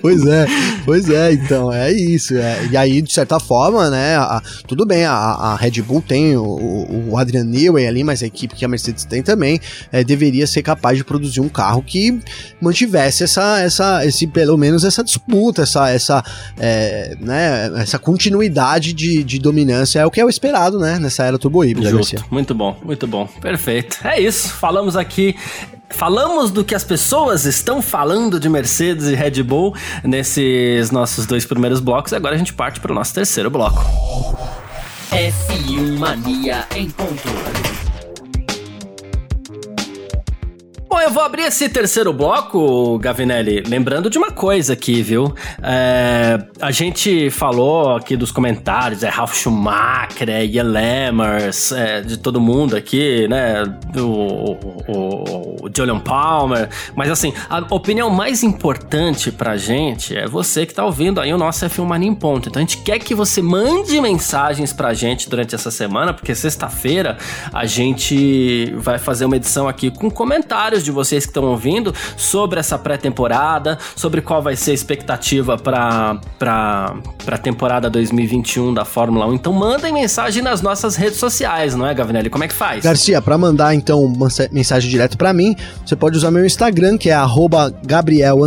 [0.00, 0.46] Pois é,
[0.84, 2.36] pois é, então, é isso.
[2.36, 2.68] É.
[2.70, 7.10] E aí, de certa forma, né, a, tudo bem, a, a, Red Bull tem o,
[7.10, 9.60] o Adrian Newey ali, mas a equipe que a Mercedes tem também
[9.92, 12.18] é, deveria ser capaz de produzir um carro que
[12.60, 16.24] mantivesse essa, essa esse, pelo menos essa disputa, essa, essa,
[16.58, 21.24] é, né, essa continuidade de, de dominância é o que é o esperado, né, nessa
[21.24, 21.90] era turbo híbrida.
[21.90, 23.98] Justo, muito bom, muito bom, perfeito.
[24.02, 25.36] É isso, falamos aqui
[25.92, 31.44] Falamos do que as pessoas estão falando de Mercedes e Red Bull nesses nossos dois
[31.44, 32.12] primeiros blocos.
[32.12, 33.84] Agora a gente parte para o nosso terceiro bloco.
[35.10, 37.28] F1 Mania em ponto.
[41.02, 45.34] Eu vou abrir esse terceiro bloco, Gavinelli, lembrando de uma coisa aqui, viu?
[45.60, 52.16] É, a gente falou aqui dos comentários, é Ralf Schumacher, é Ian Lemmers, é, de
[52.18, 53.64] todo mundo aqui, né?
[53.92, 56.68] Do, o, o Julian Palmer.
[56.94, 61.38] Mas assim, a opinião mais importante pra gente é você que tá ouvindo aí o
[61.38, 62.48] nosso F1 Mania em Ponto.
[62.48, 67.18] Então a gente quer que você mande mensagens pra gente durante essa semana, porque sexta-feira
[67.52, 72.60] a gente vai fazer uma edição aqui com comentários de vocês que estão ouvindo sobre
[72.60, 76.20] essa pré-temporada, sobre qual vai ser a expectativa para
[77.26, 79.34] a temporada 2021 da Fórmula 1.
[79.34, 82.30] Então mandem mensagem nas nossas redes sociais, não é, Gavinelli?
[82.30, 82.84] Como é que faz?
[82.84, 87.10] Garcia, para mandar então uma mensagem direto para mim, você pode usar meu Instagram, que
[87.10, 87.16] é
[87.84, 88.38] Gabriel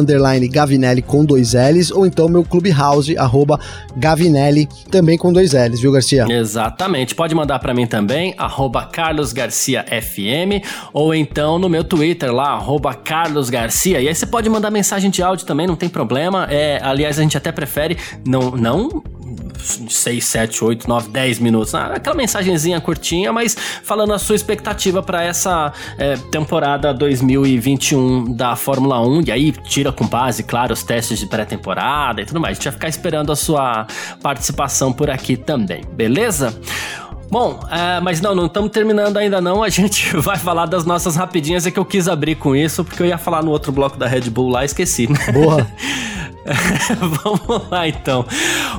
[0.52, 3.60] Gavinelli com dois L's, ou então meu Clubhouse, arroba
[3.96, 6.26] Gavinelli, também com dois L's, viu, Garcia?
[6.30, 7.16] Exatamente.
[7.16, 12.50] Pode mandar para mim também, arroba Carlos Garcia FM, ou então no meu Twitter lá,
[12.50, 14.00] arroba Carlos Garcia.
[14.00, 16.48] E aí você pode mandar mensagem de áudio também, não tem problema.
[16.50, 19.04] É, aliás, a gente até prefere não, não
[19.58, 21.74] 6, 7, 8, 9, 10 minutos.
[21.74, 28.56] Ah, aquela mensagenzinha curtinha, mas falando a sua expectativa para essa é, temporada 2021 da
[28.56, 29.24] Fórmula 1.
[29.28, 32.52] E aí tira com base, claro, os testes de pré-temporada e tudo mais.
[32.52, 33.88] A gente vai ficar esperando a sua
[34.22, 36.54] participação por aqui também, beleza?
[37.30, 39.64] Bom, é, mas não, não estamos terminando ainda não.
[39.64, 41.66] A gente vai falar das nossas rapidinhas.
[41.66, 44.08] É que eu quis abrir com isso, porque eu ia falar no outro bloco da
[44.08, 45.08] Red Bull lá e esqueci.
[45.12, 45.20] Né?
[45.32, 45.68] Boa.
[47.24, 48.26] Vamos lá então.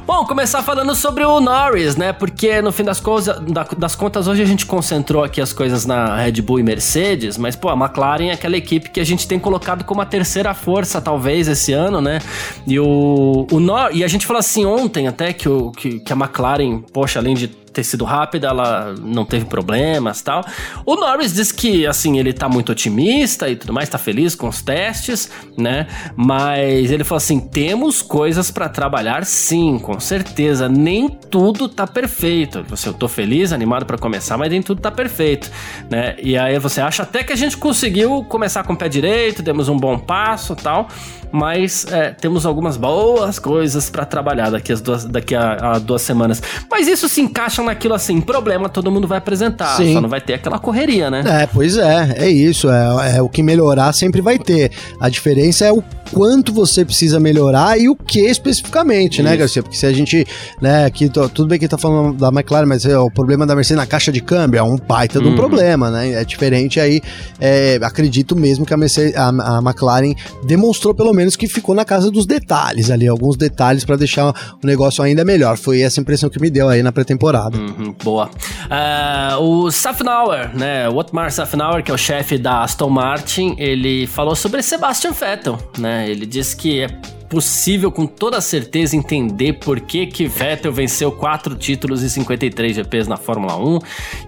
[0.06, 2.12] Bom, começar falando sobre o Norris, né?
[2.12, 3.36] Porque no fim das, coisas,
[3.76, 7.56] das contas, hoje a gente concentrou aqui as coisas na Red Bull e Mercedes, mas
[7.56, 11.00] pô, a McLaren é aquela equipe que a gente tem colocado como a terceira força,
[11.00, 12.20] talvez, esse ano, né?
[12.66, 16.12] E o, o Nor e a gente falou assim ontem até que, o, que, que
[16.12, 20.42] a McLaren, poxa, além de ter sido rápida, ela não teve problemas tal.
[20.86, 24.48] O Norris diz que, assim, ele tá muito otimista e tudo mais, tá feliz com
[24.48, 25.86] os testes, né?
[26.16, 30.70] Mas ele falou assim: temos coisas para trabalhar sim, com certeza.
[30.70, 32.64] Nem tudo tá perfeito.
[32.68, 35.50] Você, eu tô feliz, animado para começar, mas nem tudo tá perfeito,
[35.90, 36.16] né?
[36.22, 39.68] E aí você acha até que a gente conseguiu começar com o pé direito, demos
[39.68, 40.88] um bom passo tal
[41.32, 46.02] mas é, temos algumas boas coisas para trabalhar daqui, as duas, daqui a, a, duas
[46.02, 46.42] semanas.
[46.70, 49.94] Mas isso se encaixa naquilo assim, problema todo mundo vai apresentar, Sim.
[49.94, 51.22] só não vai ter aquela correria, né?
[51.26, 54.70] É, pois é, é isso, é, é o que melhorar sempre vai ter.
[55.00, 59.32] A diferença é o quanto você precisa melhorar e o que especificamente, né, Isso.
[59.32, 59.62] né, Garcia?
[59.62, 60.26] Porque se a gente,
[60.60, 63.78] né, aqui, tudo bem que tá falando da McLaren, mas é, o problema da Mercedes
[63.78, 65.36] na caixa de câmbio é um baita de um uhum.
[65.36, 66.12] problema, né?
[66.12, 67.00] É diferente aí,
[67.40, 70.14] é, acredito mesmo que a, Mercedes, a, a McLaren
[70.44, 74.28] demonstrou pelo menos que ficou na casa dos detalhes ali, alguns detalhes para deixar
[74.62, 75.56] o negócio ainda melhor.
[75.56, 77.56] Foi essa impressão que me deu aí na pré-temporada.
[77.56, 78.30] Uhum, boa.
[78.66, 84.06] Uh, o Safnauer, né, o Otmar Safnauer, que é o chefe da Aston Martin, ele
[84.06, 86.08] falou sobre Sebastian Vettel, né?
[86.08, 86.88] Ele disse que é
[87.28, 93.08] possível com toda certeza entender por que que Vettel venceu quatro títulos e 53 GPs
[93.08, 93.78] na Fórmula 1.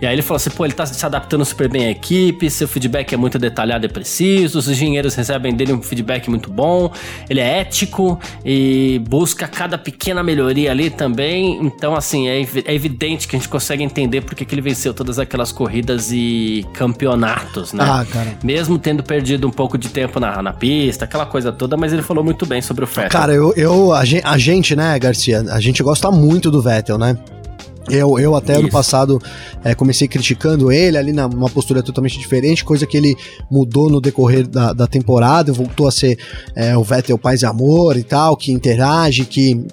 [0.03, 2.67] E aí ele falou assim, pô, ele tá se adaptando super bem à equipe, seu
[2.67, 6.93] feedback é muito detalhado e preciso, os engenheiros recebem dele um feedback muito bom,
[7.29, 11.59] ele é ético e busca cada pequena melhoria ali também.
[11.63, 14.93] Então, assim, é, é evidente que a gente consegue entender por que, que ele venceu
[14.93, 17.85] todas aquelas corridas e campeonatos, né?
[17.85, 18.39] Ah, cara.
[18.43, 22.03] Mesmo tendo perdido um pouco de tempo na, na pista, aquela coisa toda, mas ele
[22.03, 23.11] falou muito bem sobre o Vettel.
[23.11, 26.99] Cara, eu, eu a, gente, a gente, né, Garcia, a gente gosta muito do Vettel,
[26.99, 27.17] né?
[27.91, 28.61] Eu, eu até Isso.
[28.61, 29.19] ano passado
[29.65, 33.17] é, comecei criticando ele ali numa postura totalmente diferente, coisa que ele
[33.51, 36.19] mudou no decorrer da, da temporada, voltou a ser
[36.55, 39.67] é, o Vettel paz e amor e tal, que interage, que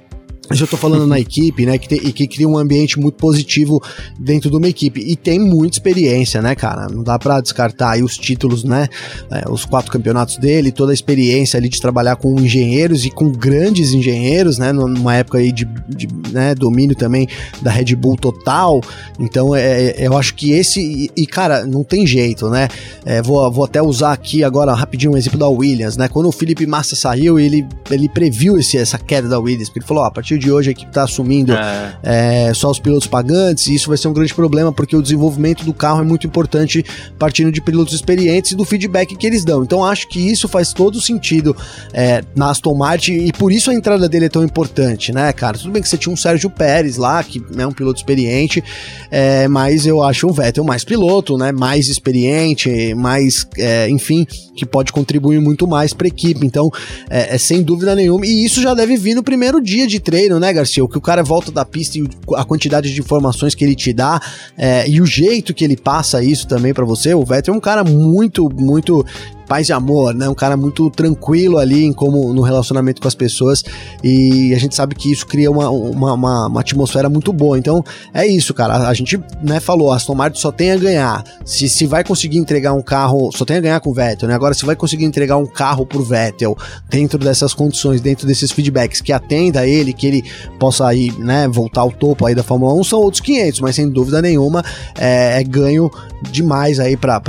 [0.50, 1.78] eu tô falando na equipe, né?
[1.78, 3.82] Que e que cria um ambiente muito positivo
[4.20, 5.00] dentro de uma equipe.
[5.00, 6.88] E tem muita experiência, né, cara?
[6.88, 8.88] Não dá para descartar aí os títulos, né?
[9.32, 13.32] É, os quatro campeonatos dele, toda a experiência ali de trabalhar com engenheiros e com
[13.32, 14.72] grandes engenheiros, né?
[14.72, 17.28] Numa época aí de, de né, domínio também
[17.62, 18.82] da Red Bull total.
[19.20, 20.80] Então, é, é eu acho que esse.
[20.80, 22.68] E, e cara, não tem jeito, né?
[23.06, 26.08] É, vou, vou até usar aqui agora rapidinho um exemplo da Williams, né?
[26.08, 29.88] Quando o Felipe Massa saiu, ele, ele previu esse, essa queda da Williams, porque ele
[29.88, 31.98] falou: ó, a partir partir de hoje a equipe está assumindo é.
[32.04, 35.64] É, só os pilotos pagantes, e isso vai ser um grande problema, porque o desenvolvimento
[35.64, 36.84] do carro é muito importante
[37.18, 39.64] partindo de pilotos experientes e do feedback que eles dão.
[39.64, 41.56] Então acho que isso faz todo sentido
[41.94, 45.58] é, na Aston Martin, e por isso a entrada dele é tão importante, né, cara?
[45.58, 48.64] Tudo bem que você tinha um Sérgio Pérez lá, que é um piloto experiente,
[49.10, 51.52] é, mas eu acho o Vettel mais piloto, né?
[51.52, 54.26] Mais experiente, mais, é, enfim,
[54.56, 56.46] que pode contribuir muito mais para a equipe.
[56.46, 56.70] Então,
[57.10, 58.26] é, é, sem dúvida nenhuma.
[58.26, 60.84] E isso já deve vir no primeiro dia de treino treino, né, Garcia?
[60.84, 63.94] O que o cara volta da pista e a quantidade de informações que ele te
[63.94, 64.20] dá
[64.58, 67.14] é, e o jeito que ele passa isso também para você.
[67.14, 69.06] O Vettel é um cara muito, muito
[69.48, 70.28] paz e amor, né?
[70.28, 73.64] Um cara muito tranquilo ali em como no relacionamento com as pessoas
[74.04, 77.58] e a gente sabe que isso cria uma, uma, uma, uma atmosfera muito boa.
[77.58, 77.84] Então
[78.14, 78.88] é isso, cara.
[78.88, 81.24] A gente né, falou, Aston Martin só tem a ganhar.
[81.44, 84.36] Se, se vai conseguir entregar um carro, só tem a ganhar com o Vettel, né?
[84.36, 86.58] Agora, se vai conseguir entregar um carro pro Vettel
[86.90, 90.24] dentro dessas condições, dentro desses feedbacks, que atenda ele, que ele
[90.60, 93.90] possa aí, né, voltar ao topo aí da Fórmula 1, são outros 500, mas sem
[93.90, 94.64] dúvida nenhuma
[94.98, 95.90] é, é ganho
[96.32, 97.20] demais aí pra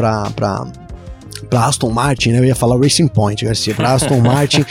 [1.47, 2.39] para Aston Martin, né?
[2.41, 4.65] Eu ia falar Racing Point, Garcia, para Aston Martin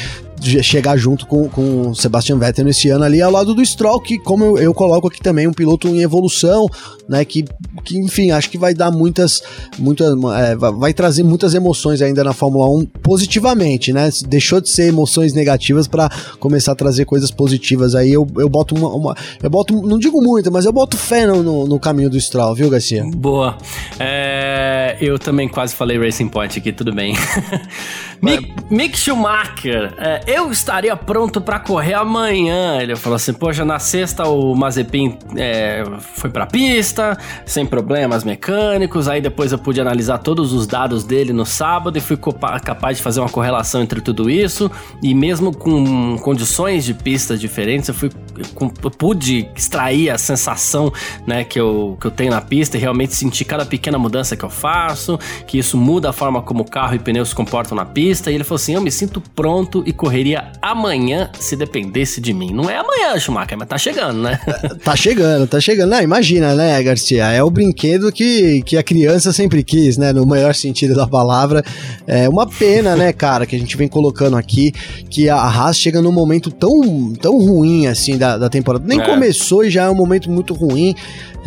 [0.63, 4.17] chegar junto com, com o Sebastian Vettel nesse ano ali, ao lado do Stroll, que
[4.19, 6.67] como eu, eu, coloco aqui também, um piloto em evolução,
[7.07, 7.45] né, que,
[7.83, 9.41] que enfim, acho que vai dar muitas,
[9.77, 14.87] muitas é, vai trazer muitas emoções ainda na Fórmula 1 positivamente, né, deixou de ser
[14.87, 19.49] emoções negativas para começar a trazer coisas positivas aí, eu, eu boto uma, uma, eu
[19.49, 22.69] boto, não digo muito, mas eu boto fé no, no, no caminho do Stroll, viu,
[22.69, 23.03] Garcia?
[23.15, 23.57] Boa,
[23.99, 27.15] é, eu também quase falei Racing Point aqui, tudo bem.
[28.21, 32.81] Mick, Mick Schumacher, é, eu estaria pronto para correr amanhã.
[32.81, 39.07] Ele falou assim: Poxa, na sexta o Mazepin é, foi pra pista, sem problemas mecânicos.
[39.07, 42.17] Aí depois eu pude analisar todos os dados dele no sábado e fui
[42.63, 44.69] capaz de fazer uma correlação entre tudo isso.
[45.01, 48.11] E mesmo com condições de pistas diferentes, eu, fui,
[48.83, 50.91] eu pude extrair a sensação
[51.25, 54.43] né, que, eu, que eu tenho na pista e realmente sentir cada pequena mudança que
[54.43, 55.17] eu faço,
[55.47, 58.29] que isso muda a forma como o carro e pneus se comportam na pista.
[58.29, 62.33] E ele falou assim: Eu me sinto pronto e correr correria amanhã se dependesse de
[62.33, 62.53] mim.
[62.53, 64.39] Não é amanhã, Schumacher, mas tá chegando, né?
[64.81, 65.89] tá chegando, tá chegando.
[65.89, 67.25] Não, imagina, né, Garcia?
[67.25, 70.13] É o brinquedo que, que a criança sempre quis, né?
[70.13, 71.61] No maior sentido da palavra.
[72.07, 74.71] É uma pena, né, cara, que a gente vem colocando aqui
[75.09, 78.85] que a Haas chega num momento tão, tão ruim assim da, da temporada.
[78.87, 79.05] Nem é.
[79.05, 80.95] começou e já é um momento muito ruim.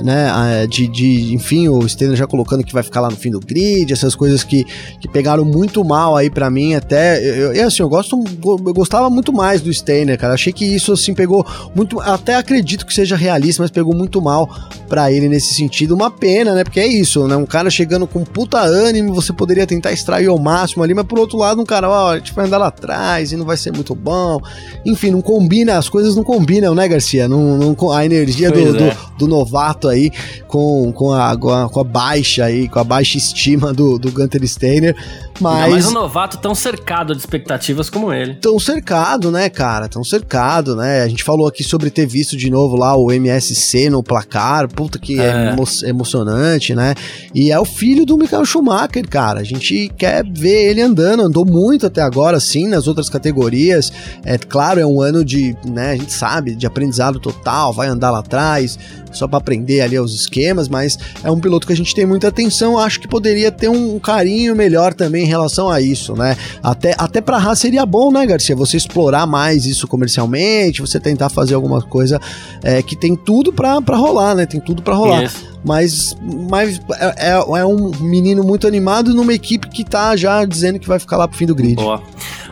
[0.03, 0.67] Né?
[0.67, 3.93] De, de enfim, o Steiner já colocando que vai ficar lá no fim do grid,
[3.93, 4.65] essas coisas que,
[5.01, 7.19] que pegaram muito mal aí para mim, até.
[7.23, 10.35] Eu, eu, assim, eu gosto, eu gostava muito mais do Steiner, cara.
[10.35, 12.01] Achei que isso assim pegou muito.
[12.01, 14.49] Até acredito que seja realista, mas pegou muito mal
[14.89, 15.95] para ele nesse sentido.
[15.95, 16.65] Uma pena, né?
[16.65, 17.37] Porque é isso, né?
[17.37, 21.19] Um cara chegando com puta ânimo, você poderia tentar extrair ao máximo ali, mas por
[21.19, 23.73] outro lado, um cara, ó, a gente vai andar lá atrás e não vai ser
[23.73, 24.41] muito bom.
[24.85, 27.29] Enfim, não combina, as coisas não combinam, né, Garcia?
[27.29, 28.73] Não, não a energia do, é.
[28.73, 30.11] do, do, novato aí
[30.47, 34.97] com, com, a, com, a, baixa aí, com a baixa estima do, do Gunter Steiner.
[35.41, 35.71] Mas.
[35.71, 38.35] mais um novato tão cercado de expectativas como ele.
[38.35, 39.89] Tão cercado, né, cara?
[39.89, 41.03] Tão cercado, né?
[41.03, 44.69] A gente falou aqui sobre ter visto de novo lá o MSC no placar.
[44.69, 46.95] Puta que é, é emo emocionante, né?
[47.35, 49.41] E é o filho do Michael Schumacher, cara.
[49.41, 51.23] A gente quer ver ele andando.
[51.23, 53.93] Andou muito até agora, sim, nas outras categorias.
[54.25, 55.93] É claro, é um ano de, né?
[55.93, 57.73] A gente sabe, de aprendizado total.
[57.73, 58.79] Vai andar lá atrás,
[59.13, 62.29] só para aprender ali os esquemas, mas é um piloto que a gente tem muita
[62.29, 62.79] atenção.
[62.79, 66.37] Acho que poderia ter um carinho melhor também relação a isso, né?
[66.63, 68.57] Até, até pra Haas seria bom, né, Garcia?
[68.57, 72.21] Você explorar mais isso comercialmente, você tentar fazer alguma coisa
[72.63, 74.47] é, que tem tudo pra, pra rolar, né?
[74.47, 75.23] Tem tudo pra rolar.
[75.69, 76.17] Mas,
[76.51, 80.89] mas é, é, é, um menino muito animado numa equipe que tá já dizendo que
[80.89, 81.75] vai ficar lá pro fim do grid.
[81.75, 82.03] Boa.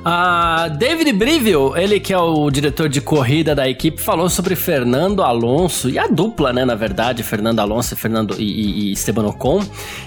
[0.06, 5.20] Uh, David Brivio, ele que é o diretor de corrida da equipe, falou sobre Fernando
[5.20, 9.64] Alonso e a dupla, né, na verdade, Fernando Alonso e Fernando e, e, Esteban Ocon.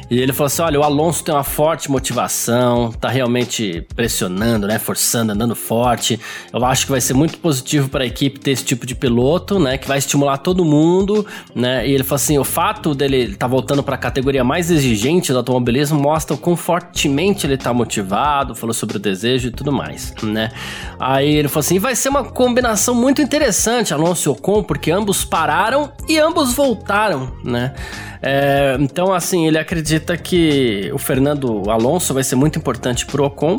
[0.10, 4.80] E ele falou assim: olha, o Alonso tem uma forte motivação, tá realmente pressionando, né,
[4.80, 6.18] forçando, andando forte.
[6.54, 9.60] Eu acho que vai ser muito positivo para a equipe ter esse tipo de piloto,
[9.60, 11.86] né, que vai estimular todo mundo, né?
[11.86, 15.40] E ele falou assim: o fato dele tá voltando para a categoria mais exigente do
[15.40, 19.80] automobilismo mostra o quão fortemente ele tá motivado, falou sobre o desejo e tudo mais
[19.80, 20.52] mais, né?
[21.00, 25.24] Aí ele falou assim: vai ser uma combinação muito interessante, Alonso e Ocon, porque ambos
[25.26, 27.74] pararam e ambos voltaram, né?
[28.22, 33.58] É, então, assim, ele acredita que o Fernando Alonso vai ser muito importante pro Ocon,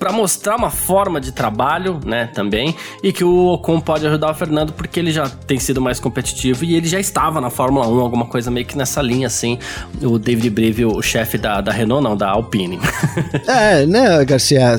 [0.00, 4.34] para mostrar uma forma de trabalho, né, também, e que o Ocon pode ajudar o
[4.34, 8.00] Fernando porque ele já tem sido mais competitivo e ele já estava na Fórmula 1,
[8.00, 9.58] alguma coisa meio que nessa linha, assim,
[10.00, 12.80] o David Breve, o chefe da, da Renault, não, da Alpine.
[13.46, 14.74] é, né, Garcia,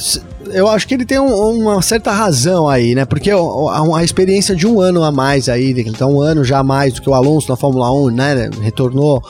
[0.50, 3.06] eu acho que ele tem um, uma certa razão aí, né?
[3.06, 3.38] Porque a,
[3.98, 6.94] a, experiência de um ano a mais aí, ele tá um ano já a mais
[6.94, 8.50] do que o Alonso na Fórmula 1, né?
[8.62, 9.22] Retornou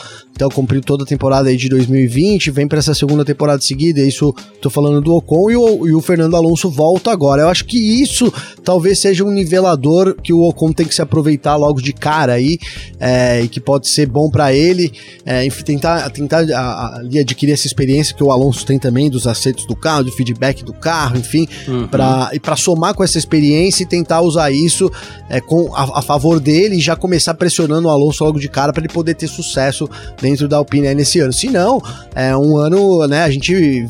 [0.42, 4.34] então cumpriu toda a temporada aí de 2020, vem para essa segunda temporada seguida, isso
[4.60, 7.44] tô falando do Ocon e o, e o, Fernando Alonso volta agora.
[7.44, 8.34] Eu acho que isso
[8.64, 12.58] talvez seja um nivelador que o Ocon tem que se aproveitar logo de cara aí,
[13.00, 14.92] é, e que pode ser bom para ele,
[15.26, 20.06] é, tentar, tentar adquirir essa experiência que o Alonso tem também dos acertos do carro,
[20.06, 21.88] do feedback do carro, enfim, uhum.
[21.88, 24.92] para e para somar com essa experiência e tentar usar isso
[25.30, 28.74] é, com a, a favor dele e já começar pressionando o Alonso logo de cara
[28.74, 29.90] para ele poder ter sucesso
[30.22, 31.32] dentro da Alpine nesse ano.
[31.32, 31.82] Se não,
[32.14, 33.88] é um ano, né, a gente,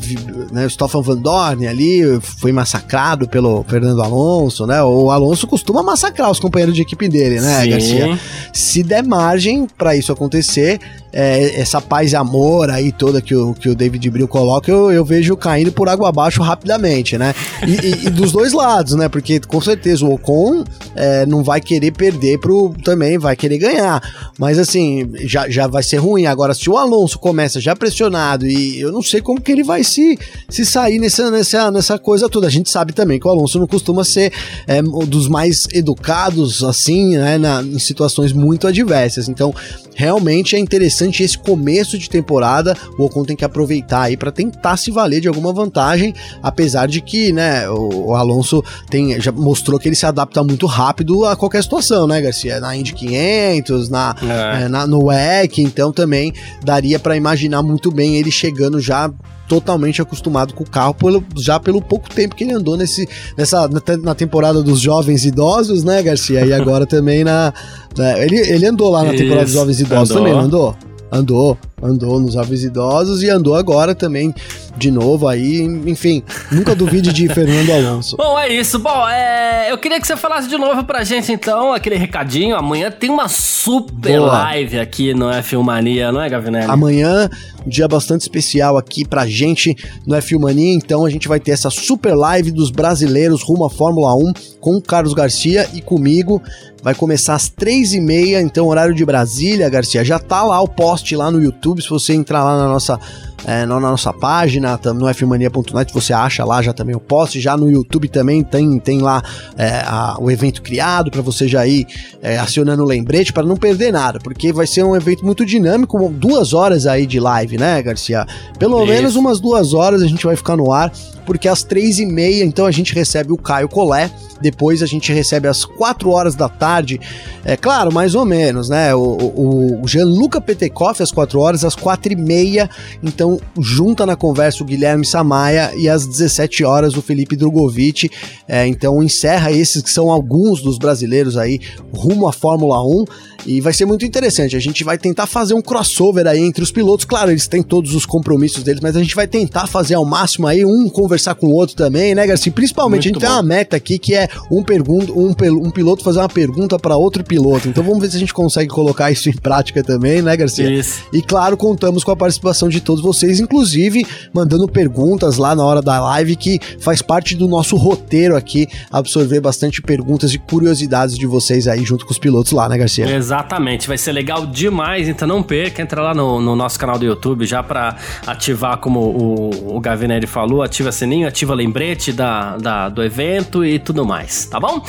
[0.52, 5.82] né, o Stoffan Van Dorn ali foi massacrado pelo Fernando Alonso, né, o Alonso costuma
[5.82, 7.70] massacrar os companheiros de equipe dele, né, Sim.
[7.70, 8.18] Garcia?
[8.52, 10.80] Se der margem para isso acontecer,
[11.12, 14.90] é, essa paz e amor aí toda que o, que o David Brill coloca, eu,
[14.90, 17.34] eu vejo caindo por água abaixo rapidamente, né?
[17.66, 19.08] E, e, e dos dois lados, né?
[19.08, 22.74] Porque com certeza o Ocon é, não vai querer perder pro.
[22.82, 24.02] também vai querer ganhar.
[24.38, 26.26] Mas assim, já, já vai ser ruim.
[26.26, 29.84] Agora, se o Alonso começa já pressionado e eu não sei como que ele vai
[29.84, 32.46] se, se sair nessa, nessa, nessa coisa toda.
[32.46, 34.32] A gente sabe também que o Alonso não costuma ser
[34.66, 37.36] é, dos mais educados, assim, né?
[37.36, 39.28] Na, em situações muito adversas.
[39.28, 39.54] Então,
[39.94, 42.76] realmente é interessante esse começo de temporada.
[42.98, 47.00] O Ocon tem que aproveitar aí para tentar se valer de alguma vantagem, apesar de
[47.00, 51.62] que, né, o, Alonso tem, já mostrou que ele se adapta muito rápido a qualquer
[51.62, 52.60] situação, né, Garcia?
[52.60, 54.64] Na Indy 500, na, é.
[54.64, 56.32] É, na no WEC, então também
[56.62, 59.10] daria para imaginar muito bem ele chegando já
[59.52, 63.68] totalmente acostumado com o carro pelo, já pelo pouco tempo que ele andou nesse, nessa,
[64.02, 66.46] na, temporada dos jovens idosos, né, Garcia?
[66.46, 67.52] E agora também na.
[67.94, 70.16] Né, ele, ele andou lá na Isso, temporada dos jovens idosos andou.
[70.16, 70.76] também, não andou?
[71.12, 74.32] Andou, andou nos jovens idosos e andou agora também
[74.76, 78.16] de novo aí, enfim, nunca duvide de Fernando Alonso.
[78.16, 78.78] Bom, é isso.
[78.78, 82.56] Bom, é, eu queria que você falasse de novo pra gente então, aquele recadinho.
[82.56, 84.32] Amanhã tem uma super Boa.
[84.32, 86.70] live aqui no F1 Mania, não é, Gavinelli?
[86.70, 87.30] Amanhã,
[87.64, 89.76] um dia bastante especial aqui pra gente
[90.06, 93.70] no F1 Mania, então a gente vai ter essa super live dos brasileiros rumo à
[93.70, 96.42] Fórmula 1 com o Carlos Garcia e comigo.
[96.82, 100.04] Vai começar às três e meia, então horário de Brasília, Garcia.
[100.04, 102.98] Já tá lá o post lá no YouTube, se você entrar lá na nossa
[103.44, 107.70] é, na nossa página, no fmania.net, você acha lá já também o post, já no
[107.70, 109.22] YouTube também tem, tem lá
[109.56, 111.86] é, a, o evento criado para você já ir
[112.22, 116.08] é, acionando o lembrete para não perder nada, porque vai ser um evento muito dinâmico,
[116.08, 118.26] duas horas aí de live, né, Garcia?
[118.58, 118.92] Pelo Isso.
[118.92, 120.92] menos umas duas horas a gente vai ficar no ar,
[121.26, 124.12] porque às três e meia, então a gente recebe o Caio Collet,
[124.42, 127.00] depois a gente recebe às 4 horas da tarde,
[127.44, 128.94] é claro, mais ou menos, né?
[128.94, 132.68] O, o, o Gianluca Petekoff às 4 horas, às 4 e meia,
[133.02, 138.10] então junta na conversa o Guilherme Samaia e às 17 horas o Felipe Drogovic.
[138.46, 141.60] É, então encerra esses que são alguns dos brasileiros aí
[141.94, 143.04] rumo à Fórmula 1.
[143.44, 144.54] E vai ser muito interessante.
[144.54, 147.04] A gente vai tentar fazer um crossover aí entre os pilotos.
[147.04, 150.46] Claro, eles têm todos os compromissos deles, mas a gente vai tentar fazer ao máximo
[150.46, 152.52] aí um conversar com o outro também, né, Garcia?
[152.52, 153.34] Principalmente, muito a gente bom.
[153.34, 155.34] tem uma meta aqui que é um, pergunta, um,
[155.66, 157.68] um piloto fazer uma pergunta para outro piloto.
[157.68, 160.70] Então vamos ver se a gente consegue colocar isso em prática também, né, Garcia?
[160.70, 161.04] Isso.
[161.12, 165.82] E claro, contamos com a participação de todos vocês, inclusive mandando perguntas lá na hora
[165.82, 171.26] da live, que faz parte do nosso roteiro aqui, absorver bastante perguntas e curiosidades de
[171.26, 173.10] vocês aí junto com os pilotos lá, né, Garcia?
[173.14, 177.04] Exatamente, vai ser legal demais, então não perca, entra lá no, no nosso canal do
[177.04, 182.88] YouTube já para ativar, como o, o Gavinelli falou, ativa sininho, ativa lembrete da, da,
[182.88, 184.11] do evento e tudo mais,
[184.50, 184.82] tá bom?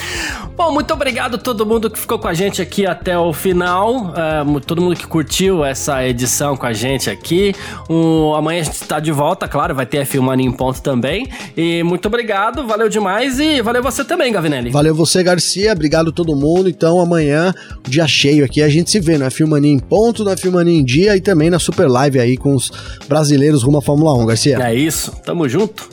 [0.55, 4.13] Bom, muito obrigado a todo mundo que ficou com a gente aqui até o final,
[4.13, 7.55] uh, todo mundo que curtiu essa edição com a gente aqui.
[7.89, 11.27] Um, amanhã a gente está de volta, claro, vai ter a Filmania em ponto também.
[11.55, 14.69] E muito obrigado, valeu demais e valeu você também, Gavinelli.
[14.69, 16.69] Valeu você, Garcia, obrigado a todo mundo.
[16.69, 17.53] Então amanhã,
[17.87, 18.61] dia cheio aqui.
[18.61, 21.59] A gente se vê na Filmania em ponto, na Filmania em dia e também na
[21.59, 22.71] Super Live aí com os
[23.07, 24.57] brasileiros rumo à Fórmula 1, Garcia.
[24.61, 25.92] É isso, tamo junto.